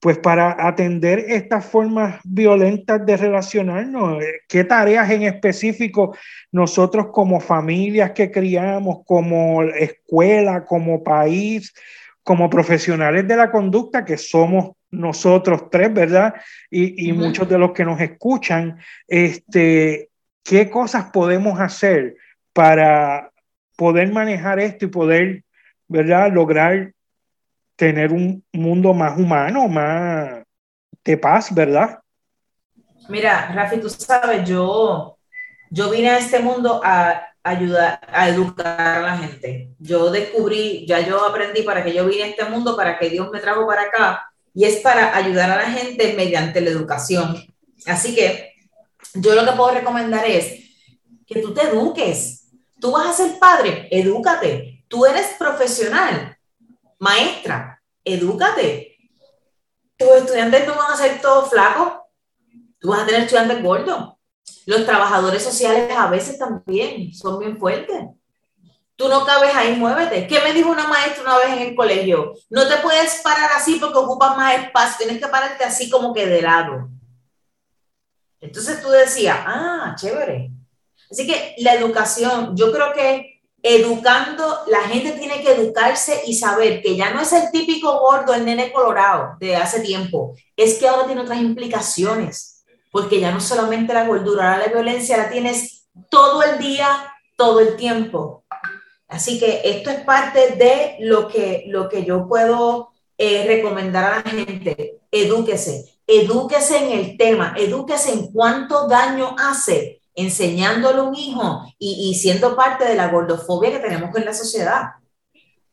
pues 0.01 0.19
para 0.19 0.67
atender 0.67 1.25
estas 1.29 1.65
formas 1.67 2.21
violentas 2.25 3.05
de 3.05 3.17
relacionarnos? 3.17 4.23
¿Qué 4.49 4.65
tareas 4.65 5.11
en 5.11 5.23
específico 5.23 6.17
nosotros 6.53 7.09
como 7.13 7.41
familias 7.41 8.13
que 8.13 8.31
criamos, 8.31 8.99
como 9.05 9.63
escuela, 9.63 10.65
como 10.65 11.03
país, 11.03 11.73
como 12.23 12.49
profesionales 12.49 13.27
de 13.27 13.37
la 13.37 13.51
conducta 13.51 14.05
que 14.05 14.17
somos 14.17 14.73
nosotros 14.91 15.69
tres, 15.71 15.93
¿verdad? 15.93 16.35
Y, 16.71 17.09
y 17.09 17.13
uh 17.13 17.15
-huh. 17.15 17.19
muchos 17.19 17.49
de 17.49 17.59
los 17.59 17.73
que 17.73 17.85
nos 17.85 18.01
escuchan, 18.01 18.79
este, 19.07 20.11
¿qué 20.45 20.71
cosas 20.71 21.07
podemos 21.13 21.59
hacer 21.61 22.17
para 22.53 23.31
poder 23.77 24.13
manejar 24.13 24.59
esto 24.61 24.87
y 24.87 24.89
poder, 24.89 25.45
¿verdad?, 25.89 26.33
lograr 26.33 26.93
tener 27.79 28.13
un 28.13 28.45
mundo 28.53 28.93
más 28.93 29.19
humano, 29.19 29.69
más 29.69 30.43
de 31.05 31.17
paz, 31.17 31.55
¿verdad? 31.55 32.01
Mira, 33.09 33.53
Rafi, 33.55 33.79
tú 33.81 33.89
sabes, 33.89 34.47
yo, 34.47 35.17
yo 35.71 35.91
vine 35.91 36.11
a 36.11 36.19
este 36.19 36.41
mundo 36.41 36.81
a 36.85 37.23
ayudar, 37.43 38.01
a 38.13 38.29
educar 38.29 38.81
a 38.81 39.01
la 39.01 39.17
gente. 39.17 39.71
Yo 39.79 40.11
descubrí, 40.11 40.85
ya 40.87 41.01
yo 41.01 41.25
aprendí 41.25 41.63
para 41.63 41.83
que 41.85 41.95
yo 41.95 42.05
vine 42.07 42.25
a 42.25 42.27
este 42.27 42.45
mundo, 42.45 42.77
para 42.77 42.99
que 42.99 43.09
Dios 43.09 43.31
me 43.31 43.39
trajo 43.41 43.67
para 43.67 43.83
acá, 43.83 44.31
y 44.53 44.65
es 44.65 44.81
para 44.81 45.17
ayudar 45.17 45.51
a 45.51 45.57
la 45.57 45.71
gente 45.71 46.15
mediante 46.17 46.61
la 46.61 46.71
educación. 46.71 47.37
Así 47.87 48.15
que 48.15 48.55
yo 49.15 49.35
lo 49.35 49.45
que 49.45 49.57
puedo 49.57 49.73
recomendar 49.73 50.27
es 50.27 50.65
que 51.27 51.41
tú 51.41 51.55
te 51.55 51.63
eduques, 51.63 52.39
Tú 52.81 52.93
vas 52.93 53.09
a 53.09 53.13
ser 53.13 53.39
padre, 53.39 53.89
edúcate. 53.91 54.85
Tú 54.89 55.05
eres 55.05 55.35
profesional, 55.39 56.38
maestra, 56.99 57.83
edúcate. 58.05 58.97
Tus 59.97 60.09
estudiantes 60.09 60.67
no 60.67 60.77
van 60.77 60.93
a 60.93 60.97
ser 60.97 61.21
todos 61.21 61.51
flacos. 61.51 61.93
Tú 62.79 62.91
vas 62.91 63.03
a 63.03 63.07
tener 63.07 63.23
estudiantes 63.23 63.63
gordos. 63.63 64.15
Los 64.67 64.85
trabajadores 64.85 65.43
sociales 65.43 65.91
a 65.97 66.09
veces 66.09 66.39
también 66.39 67.13
son 67.13 67.39
bien 67.39 67.59
fuertes. 67.59 68.05
Tú 68.97 69.09
no 69.09 69.25
cabes 69.25 69.55
ahí, 69.55 69.77
muévete. 69.77 70.27
¿Qué 70.27 70.41
me 70.41 70.53
dijo 70.53 70.71
una 70.71 70.89
maestra 70.89 71.23
una 71.23 71.39
vez 71.39 71.49
en 71.51 71.69
el 71.69 71.75
colegio? 71.75 72.35
No 72.51 72.67
te 72.69 72.77
puedes 72.79 73.21
parar 73.23 73.51
así 73.55 73.77
porque 73.77 73.99
ocupas 73.99 74.37
más 74.37 74.55
espacio, 74.57 75.07
tienes 75.07 75.23
que 75.23 75.29
pararte 75.29 75.65
así 75.65 75.89
como 75.89 76.13
que 76.13 76.27
de 76.27 76.43
lado. 76.43 76.89
Entonces 78.41 78.83
tú 78.83 78.89
decías, 78.91 79.39
ah, 79.47 79.95
chévere, 79.97 80.53
Así 81.11 81.27
que 81.27 81.55
la 81.59 81.75
educación, 81.75 82.57
yo 82.57 82.71
creo 82.71 82.93
que 82.93 83.38
educando, 83.63 84.61
la 84.69 84.81
gente 84.83 85.13
tiene 85.13 85.43
que 85.43 85.53
educarse 85.53 86.23
y 86.27 86.35
saber 86.35 86.81
que 86.81 86.97
ya 86.97 87.11
no 87.11 87.21
es 87.21 87.33
el 87.33 87.51
típico 87.51 87.99
gordo, 88.01 88.35
el 88.35 88.45
nene 88.45 88.73
colorado 88.73 89.37
de 89.41 89.57
hace 89.57 89.81
tiempo, 89.81 90.37
es 90.57 90.79
que 90.79 90.89
ahora 90.89 91.07
tiene 91.07 91.23
otras 91.23 91.41
implicaciones, 91.41 92.65
porque 92.93 93.21
ya 93.21 93.33
no 93.33 93.41
solamente 93.41 93.93
la 93.93 94.07
gordura, 94.07 94.59
la 94.59 94.67
violencia 94.67 95.17
la 95.17 95.31
tienes 95.31 95.89
todo 96.09 96.43
el 96.43 96.59
día, 96.59 97.13
todo 97.37 97.61
el 97.61 97.77
tiempo. 97.77 98.45
Así 99.09 99.39
que 99.39 99.63
esto 99.65 99.91
es 99.91 100.01
parte 100.01 100.57
de 100.57 100.97
lo 101.01 101.29
que, 101.29 101.65
lo 101.69 101.89
que 101.89 102.05
yo 102.05 102.29
puedo 102.29 102.91
eh, 103.17 103.45
recomendar 103.47 104.05
a 104.05 104.17
la 104.17 104.31
gente. 104.31 105.01
Edúquese, 105.11 105.99
edúquese 106.07 106.79
en 106.79 106.99
el 106.99 107.17
tema, 107.17 107.55
edúquese 107.57 108.13
en 108.13 108.31
cuánto 108.31 108.87
daño 108.87 109.35
hace 109.39 109.98
enseñándole 110.19 110.99
a 110.99 111.03
un 111.05 111.15
hijo 111.15 111.63
y, 111.79 112.11
y, 112.11 112.15
siendo 112.15 112.57
parte 112.57 112.85
de 112.85 112.97
la 112.97 113.09
gordofobia 113.09 113.71
que 113.71 113.79
tenemos 113.79 114.15
en 114.17 114.25
la 114.25 114.35
sociedad. 114.35 114.91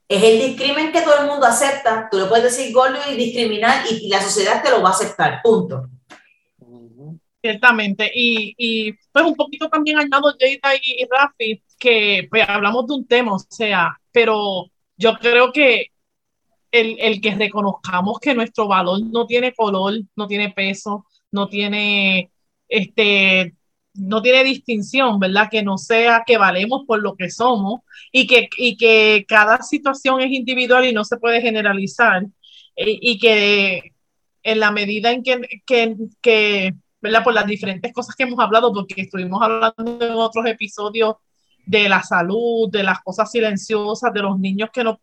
Es 0.08 0.22
el 0.22 0.40
discrimen 0.40 0.92
que 0.92 1.02
todo 1.02 1.20
el 1.22 1.28
mundo 1.28 1.48
acepta. 1.48 2.08
Tú 2.12 2.20
le 2.20 2.26
puedes 2.26 2.44
decir 2.44 2.72
gordo 2.72 3.00
y 3.12 3.16
discriminar 3.16 3.84
y, 3.90 4.08
la 4.08 4.22
sociedad 4.22 4.62
te 4.62 4.70
lo 4.70 4.84
va 4.84 4.90
a 4.90 4.92
aceptar. 4.92 5.42
Punto. 5.44 5.90
Ciertamente. 7.42 8.12
Y, 8.14 8.54
y 8.56 8.94
pues 9.12 9.26
un 9.26 9.36
poquito 9.36 9.68
también 9.68 9.98
añado 9.98 10.36
Jada 10.40 10.76
y, 10.76 11.02
y 11.02 11.08
Rafi, 11.10 11.64
que 11.80 12.28
pues, 12.30 12.48
hablamos 12.48 12.86
de 12.86 12.94
un 12.94 13.08
tema, 13.08 13.34
o 13.34 13.40
sea, 13.40 14.00
pero 14.12 14.68
yo 14.96 15.18
creo 15.18 15.52
que 15.52 15.88
el, 16.72 16.98
el, 17.00 17.20
que 17.20 17.34
reconozcamos 17.34 18.20
que 18.20 18.36
nuestro 18.36 18.68
valor 18.68 19.02
no 19.02 19.26
tiene 19.26 19.56
color, 19.56 19.96
no 20.16 20.28
tiene 20.28 20.52
peso, 20.52 21.08
no 21.32 21.48
tiene 21.48 22.32
este 22.68 23.56
no 23.98 24.22
tiene 24.22 24.44
distinción, 24.44 25.20
¿verdad? 25.20 25.50
Que 25.50 25.64
no 25.64 25.78
sea 25.78 26.24
que 26.26 26.38
valemos 26.38 26.84
por 26.86 27.02
lo 27.02 27.16
que 27.16 27.30
somos 27.30 27.82
y 28.12 28.28
que, 28.28 28.50
y 28.58 28.78
que 28.78 29.26
cada 29.28 29.62
situación 29.62 30.22
es 30.22 30.32
individual 30.32 30.86
y 30.86 30.94
no 30.94 31.04
se 31.04 31.18
puede 31.18 31.42
generalizar 31.42 32.24
y, 32.76 33.12
y 33.12 33.20
que 33.20 33.94
en 34.44 34.60
la 34.60 34.72
medida 34.72 35.12
en 35.12 35.24
que, 35.24 35.42
que, 35.66 35.96
que 36.22 36.76
¿verdad? 37.02 37.24
Por 37.24 37.34
las 37.34 37.46
diferentes 37.46 37.94
cosas 37.94 38.16
que 38.16 38.24
hemos 38.24 38.40
hablado, 38.40 38.74
porque 38.74 39.02
estuvimos 39.02 39.40
hablando 39.42 40.06
en 40.06 40.14
otros 40.14 40.46
episodios 40.48 41.16
de 41.66 41.88
la 41.88 42.02
salud, 42.02 42.70
de 42.72 42.84
las 42.84 43.02
cosas 43.02 43.30
silenciosas, 43.32 44.12
de 44.12 44.22
los 44.22 44.40
niños 44.40 44.70
que 44.74 44.84
no, 44.84 45.00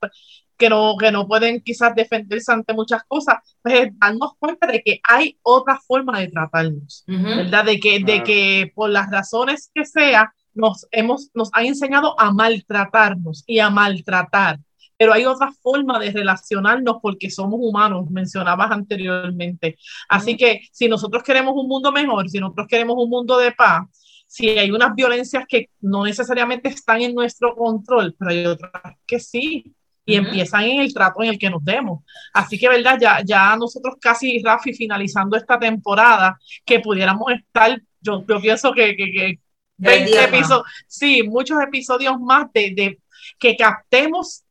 que 0.57 0.69
no, 0.69 0.97
que 0.99 1.11
no 1.11 1.27
pueden 1.27 1.61
quizás 1.61 1.95
defenderse 1.95 2.53
ante 2.53 2.73
muchas 2.75 3.03
cosas, 3.05 3.37
pues 3.63 3.91
darnos 3.99 4.33
cuenta 4.39 4.67
de 4.67 4.83
que 4.83 5.01
hay 5.09 5.39
otra 5.43 5.81
forma 5.87 6.21
de 6.21 6.29
tratarnos, 6.29 7.05
uh 7.09 7.13
-huh. 7.13 7.37
¿verdad? 7.37 7.65
De 7.65 7.81
que, 7.81 8.01
de 8.01 8.23
que 8.23 8.73
por 8.75 8.91
las 8.91 9.11
razones 9.11 9.71
que 9.75 9.85
sea, 9.85 10.33
nos, 10.55 10.87
hemos, 10.91 11.31
nos 11.35 11.49
han 11.53 11.67
enseñado 11.67 12.19
a 12.21 12.31
maltratarnos 12.31 13.45
y 13.47 13.59
a 13.59 13.71
maltratar 13.71 14.61
pero 15.03 15.15
hay 15.15 15.25
otra 15.25 15.51
forma 15.61 15.99
de 15.99 16.13
relacionarnos 16.13 16.99
porque 17.03 17.29
somos 17.29 17.59
humanos, 17.61 18.09
mencionabas 18.09 18.71
anteriormente. 18.71 19.77
Así 20.09 20.37
que 20.37 20.61
si 20.71 20.89
nosotros 20.89 21.25
queremos 21.25 21.55
un 21.57 21.67
mundo 21.67 21.91
mejor, 21.91 22.31
si 22.31 22.39
nosotros 22.39 22.69
queremos 22.69 22.95
un 22.97 23.11
mundo 23.11 23.37
de 23.37 23.51
paz, 23.51 23.89
si 24.29 24.51
hay 24.51 24.71
unas 24.71 24.95
violencias 24.95 25.45
que 25.49 25.71
no 25.81 26.05
necesariamente 26.05 26.69
están 26.69 27.03
en 27.03 27.17
nuestro 27.17 27.57
control, 27.57 28.15
pero 28.17 28.31
hay 28.31 28.47
otras 28.47 28.71
que 29.05 29.19
sí, 29.19 29.75
y 30.05 30.19
uh 30.19 30.23
-huh. 30.23 30.27
empiezan 30.27 30.65
en 30.65 30.81
el 30.81 30.93
trato 30.93 31.23
en 31.23 31.31
el 31.31 31.39
que 31.39 31.51
nos 31.51 31.65
demos. 31.65 32.03
Así 32.33 32.59
que, 32.59 32.69
¿verdad? 32.69 32.99
Ya, 33.01 33.21
ya 33.25 33.57
nosotros 33.57 33.97
casi, 34.01 34.43
Rafi, 34.43 34.75
finalizando 34.75 35.37
esta 35.37 35.59
temporada, 35.59 36.39
que 36.65 36.81
pudiéramos 36.81 37.33
estar, 37.33 37.81
yo, 38.01 38.25
yo 38.27 38.41
pienso 38.41 38.73
que, 38.73 38.97
que, 38.97 39.13
que 39.13 39.39
20 39.77 40.25
episodios, 40.25 40.67
sí, 40.87 41.23
muchos 41.23 41.61
episodios 41.61 42.19
más 42.21 42.53
de, 42.53 42.73
de 42.75 42.99
que 43.39 43.57
captemos 43.57 44.45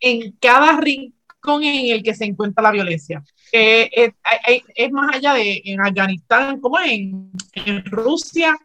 en 0.00 0.32
cada 0.40 0.78
rincón 0.80 1.62
en 1.62 1.94
el 1.94 2.02
que 2.02 2.14
se 2.14 2.24
encuentra 2.24 2.62
la 2.62 2.70
violencia. 2.72 3.22
Eh, 3.52 3.90
eh, 3.94 4.12
eh, 4.48 4.62
es 4.74 4.90
más 4.90 5.14
allá 5.14 5.34
de 5.34 5.62
en 5.64 5.80
Afganistán, 5.80 6.60
como 6.60 6.78
en, 6.80 7.30
en 7.54 7.84
Rusia, 7.84 8.56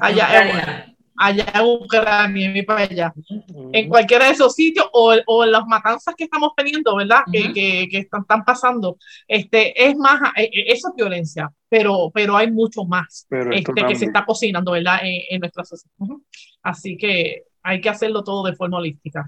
allá, 0.00 0.95
allá 1.18 1.46
en 1.54 1.64
Ucrania, 1.64 2.64
para 2.66 2.82
allá, 2.82 3.12
uh 3.14 3.20
-huh. 3.20 3.70
en 3.72 3.88
cualquiera 3.88 4.26
de 4.26 4.32
esos 4.32 4.54
sitios 4.54 4.86
o, 4.92 5.14
o 5.26 5.44
en 5.44 5.52
las 5.52 5.66
matanzas 5.66 6.14
que 6.14 6.24
estamos 6.24 6.52
teniendo, 6.56 6.96
¿verdad? 6.96 7.20
Uh 7.26 7.30
-huh. 7.30 7.32
que, 7.32 7.52
que, 7.52 7.88
que, 7.90 7.98
están, 7.98 8.22
están, 8.22 8.44
pasando. 8.44 8.98
Este, 9.26 9.88
es 9.88 9.96
más, 9.96 10.20
eso 10.36 10.88
es 10.88 10.94
violencia, 10.96 11.50
pero, 11.68 12.10
pero 12.12 12.36
hay 12.36 12.50
mucho 12.50 12.84
más 12.84 13.26
este, 13.30 13.84
que 13.86 13.94
se 13.94 14.06
está 14.06 14.24
cocinando, 14.24 14.72
¿verdad? 14.72 14.98
En, 15.02 15.22
en 15.30 15.40
nuestra 15.40 15.64
sociedad. 15.64 15.94
Uh 15.98 16.06
-huh. 16.08 16.22
Así 16.62 16.96
que 16.96 17.44
hay 17.62 17.80
que 17.80 17.88
hacerlo 17.88 18.22
todo 18.22 18.48
de 18.48 18.54
forma 18.54 18.78
holística. 18.78 19.24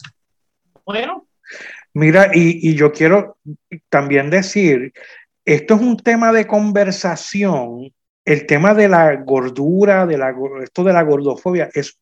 Bueno. 0.85 1.27
Mira, 1.95 2.31
y, 2.33 2.71
y, 2.71 2.75
yo 2.75 2.93
quiero 2.93 3.39
también 3.89 4.31
decir, 4.31 4.93
esto 5.45 5.75
es 5.75 5.81
un 5.81 5.97
tema 5.97 6.31
de 6.31 6.47
conversación, 6.47 7.93
el 8.29 8.45
tema 8.45 8.75
de 8.75 8.89
la 8.89 9.17
gordura, 9.17 10.07
de 10.07 10.19
la, 10.19 10.35
esto 10.63 10.85
de 10.85 10.93
la 10.93 11.03
gordofobia, 11.03 11.71
es, 11.73 11.99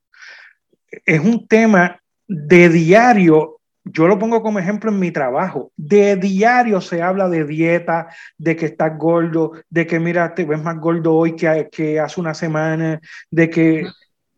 es 1.04 1.20
un 1.20 1.46
tema 1.46 2.00
de 2.26 2.68
diario, 2.68 3.60
yo 3.84 4.08
lo 4.08 4.18
pongo 4.18 4.42
como 4.42 4.58
ejemplo 4.58 4.90
en 4.90 4.98
mi 4.98 5.12
trabajo, 5.12 5.70
de 5.76 6.16
diario 6.16 6.80
se 6.80 7.00
habla 7.00 7.28
de 7.28 7.44
dieta, 7.44 8.08
de 8.36 8.56
que 8.56 8.66
estás 8.66 8.98
gordo, 8.98 9.52
de 9.70 9.86
que 9.86 10.00
mira, 10.00 10.34
te 10.34 10.44
ves 10.44 10.60
más 10.60 10.80
gordo 10.80 11.14
hoy 11.14 11.36
que, 11.36 11.68
que 11.70 12.00
hace 12.00 12.20
una 12.20 12.34
semana, 12.34 13.00
de 13.30 13.48
que... 13.48 13.86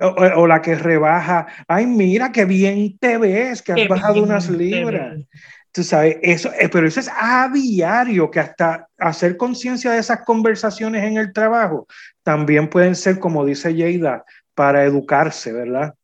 O, 0.00 0.14
o, 0.42 0.46
la 0.46 0.62
que 0.62 0.76
rebaja, 0.76 1.48
ay, 1.66 1.84
mira 1.84 2.30
qué 2.30 2.44
bien 2.44 2.96
te 3.00 3.18
ves, 3.18 3.62
que 3.62 3.72
has 3.72 3.78
qué 3.78 3.88
bajado 3.88 4.22
unas 4.22 4.48
libras. 4.48 5.24
Tú 5.78 5.84
sabes, 5.84 6.16
eso, 6.22 6.50
eh, 6.58 6.68
pero 6.68 6.88
eso 6.88 6.98
es 6.98 7.08
a 7.08 7.48
diario, 7.54 8.28
que 8.32 8.40
hasta 8.40 8.88
hacer 8.98 9.36
conciencia 9.36 9.92
de 9.92 10.00
esas 10.00 10.24
conversaciones 10.24 11.04
en 11.04 11.18
el 11.18 11.32
trabajo 11.32 11.86
también 12.24 12.68
pueden 12.68 12.96
ser, 12.96 13.20
como 13.20 13.44
dice 13.44 13.72
Yeida, 13.72 14.24
para 14.56 14.82
educarse, 14.82 15.52
¿verdad? 15.52 15.94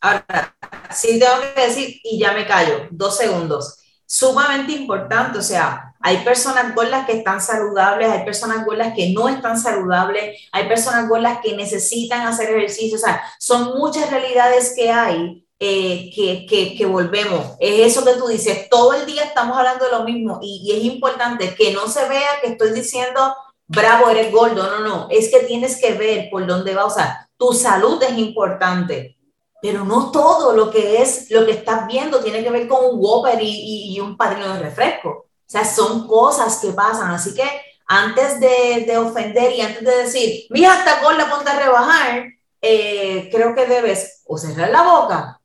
Ahora, 0.00 0.56
sí 0.90 1.20
tengo 1.20 1.34
que 1.54 1.60
decir, 1.60 2.00
y 2.02 2.18
ya 2.18 2.32
me 2.32 2.44
callo, 2.44 2.88
dos 2.90 3.16
segundos 3.16 3.78
sumamente 4.04 4.72
importante, 4.72 5.38
o 5.38 5.42
sea, 5.42 5.94
hay 6.00 6.24
personas 6.24 6.74
gordas 6.74 7.06
que 7.06 7.18
están 7.18 7.40
saludables, 7.40 8.10
hay 8.10 8.24
personas 8.24 8.64
gordas 8.64 8.94
que 8.96 9.12
no 9.12 9.28
están 9.28 9.60
saludables, 9.60 10.40
hay 10.50 10.66
personas 10.66 11.08
gordas 11.08 11.38
que 11.40 11.56
necesitan 11.56 12.26
hacer 12.26 12.50
ejercicio, 12.50 12.96
o 12.96 13.00
sea, 13.00 13.22
son 13.38 13.78
muchas 13.78 14.10
realidades 14.10 14.72
que 14.74 14.90
hay 14.90 15.45
eh, 15.58 16.10
que, 16.14 16.76
que, 16.76 16.86
volvemos. 16.86 17.56
Es 17.60 17.92
eso 17.92 18.04
que 18.04 18.14
tú 18.14 18.26
dices, 18.26 18.68
todo 18.68 18.92
el 18.92 19.06
día 19.06 19.24
estamos 19.24 19.56
hablando 19.56 19.86
de 19.86 19.92
lo 19.92 20.04
mismo 20.04 20.38
y, 20.42 20.70
es 20.76 20.84
importante 20.84 21.54
que 21.54 21.72
no 21.72 21.88
se 21.88 22.06
vea 22.08 22.40
que 22.42 22.48
estoy 22.48 22.72
diciendo, 22.72 23.34
bravo, 23.66 24.10
eres 24.10 24.30
gordo, 24.30 24.68
no, 24.68 24.80
no, 24.80 25.08
es 25.10 25.30
que 25.30 25.40
tienes 25.40 25.80
que 25.80 25.94
ver 25.94 26.28
por 26.30 26.46
dónde 26.46 26.74
va, 26.74 26.84
o 26.84 26.90
sea, 26.90 27.28
tu 27.38 27.52
salud 27.52 28.02
es 28.02 28.18
importante 28.18 29.16
pero 29.60 29.84
no 29.84 30.12
todo 30.12 30.52
lo 30.52 30.70
que 30.70 31.02
es, 31.02 31.30
lo 31.30 31.44
que 31.44 31.52
estás 31.52 31.86
viendo 31.88 32.22
tiene 32.22 32.44
que 32.44 32.50
ver 32.50 32.68
con 32.68 32.84
un 32.84 33.00
Whopper 33.00 33.38
y, 33.40 33.98
un 33.98 34.16
padrino 34.16 34.54
de 34.54 34.60
refresco. 34.60 35.08
O 35.08 35.28
sea, 35.44 35.64
son 35.64 36.06
cosas 36.06 36.58
que 36.58 36.70
pasan. 36.70 37.10
Así 37.10 37.34
que 37.34 37.42
antes 37.88 38.38
de, 38.38 38.84
de 38.86 38.96
ofender 38.96 39.52
y 39.52 39.62
antes 39.62 39.82
de 39.82 39.96
decir, 40.04 40.44
mira, 40.50 40.74
hasta 40.74 41.00
con 41.00 41.16
la 41.18 41.28
ponte 41.28 41.50
a 41.50 41.58
rebajar, 41.58 42.26
eh, 42.60 43.28
creo 43.32 43.54
que 43.54 43.66
debes 43.66 44.22
o 44.26 44.38
cerrar 44.38 44.70
la 44.70 44.82
boca 44.82 45.40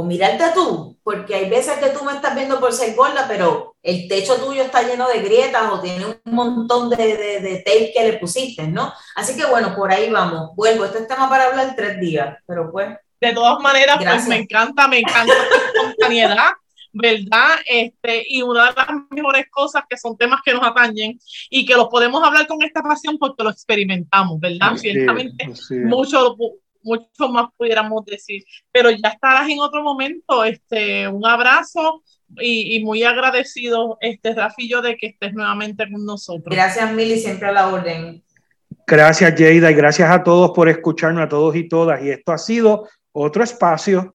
o 0.00 0.02
mirarte 0.02 0.44
tú, 0.54 0.98
porque 1.02 1.34
hay 1.34 1.50
veces 1.50 1.78
que 1.78 1.90
tú 1.90 2.04
me 2.04 2.12
estás 2.12 2.34
viendo 2.34 2.58
por 2.58 2.72
ser 2.72 2.94
gorda, 2.94 3.26
pero 3.28 3.76
el 3.82 4.08
techo 4.08 4.36
tuyo 4.36 4.62
está 4.62 4.82
lleno 4.82 5.08
de 5.08 5.20
grietas 5.20 5.70
o 5.70 5.80
tiene 5.80 6.04
un 6.06 6.20
montón 6.24 6.90
de, 6.90 6.96
de, 6.96 7.40
de 7.40 7.56
tape 7.58 7.92
que 7.94 8.10
le 8.10 8.18
pusiste, 8.18 8.66
¿no? 8.66 8.92
Así 9.14 9.36
que 9.36 9.44
bueno, 9.46 9.74
por 9.74 9.92
ahí 9.92 10.10
vamos. 10.10 10.50
Vuelvo, 10.56 10.84
este 10.84 10.98
es 10.98 11.08
tema 11.08 11.28
para 11.28 11.46
hablar 11.46 11.74
tres 11.76 12.00
días, 12.00 12.36
pero 12.46 12.70
pues 12.72 12.88
de 13.20 13.34
todas 13.34 13.60
maneras, 13.60 13.98
Gracias. 14.00 14.24
pues 14.24 14.28
me 14.28 14.36
encanta, 14.42 14.88
me 14.88 14.98
encanta 15.00 15.34
la 15.34 15.82
espontaneidad, 15.82 16.50
¿verdad? 16.92 17.56
Este, 17.66 18.24
y 18.26 18.40
una 18.40 18.68
de 18.70 18.72
las 18.76 18.88
mejores 19.10 19.44
cosas 19.50 19.82
que 19.88 19.98
son 19.98 20.16
temas 20.16 20.40
que 20.42 20.54
nos 20.54 20.66
atañen 20.66 21.20
y 21.50 21.66
que 21.66 21.74
los 21.74 21.88
podemos 21.88 22.22
hablar 22.24 22.46
con 22.46 22.62
esta 22.62 22.82
pasión 22.82 23.18
porque 23.18 23.44
lo 23.44 23.50
experimentamos, 23.50 24.40
¿verdad? 24.40 24.72
Sí, 24.76 24.90
Ciertamente, 24.92 25.54
sí. 25.54 25.74
mucho, 25.80 26.34
mucho 26.82 27.28
más 27.28 27.46
pudiéramos 27.56 28.04
decir, 28.04 28.44
pero 28.72 28.90
ya 28.90 29.08
estarás 29.08 29.48
en 29.48 29.60
otro 29.60 29.82
momento, 29.82 30.44
este, 30.44 31.08
un 31.08 31.26
abrazo 31.26 32.02
y, 32.38 32.76
y, 32.76 32.84
muy 32.84 33.02
agradecido, 33.02 33.98
este, 34.00 34.34
Rafillo, 34.34 34.82
de 34.82 34.96
que 34.96 35.08
estés 35.08 35.34
nuevamente 35.34 35.90
con 35.90 36.04
nosotros. 36.04 36.54
Gracias, 36.54 36.92
Mili, 36.92 37.18
siempre 37.18 37.48
a 37.48 37.52
la 37.52 37.68
orden. 37.68 38.22
Gracias, 38.86 39.34
Jada, 39.36 39.70
y 39.70 39.74
gracias 39.74 40.10
a 40.10 40.22
todos 40.22 40.50
por 40.50 40.68
escucharnos, 40.68 41.24
a 41.24 41.28
todos 41.28 41.54
y 41.56 41.68
todas. 41.68 42.02
Y 42.02 42.10
esto 42.10 42.32
ha 42.32 42.38
sido 42.38 42.88
otro 43.12 43.44
espacio 43.44 44.14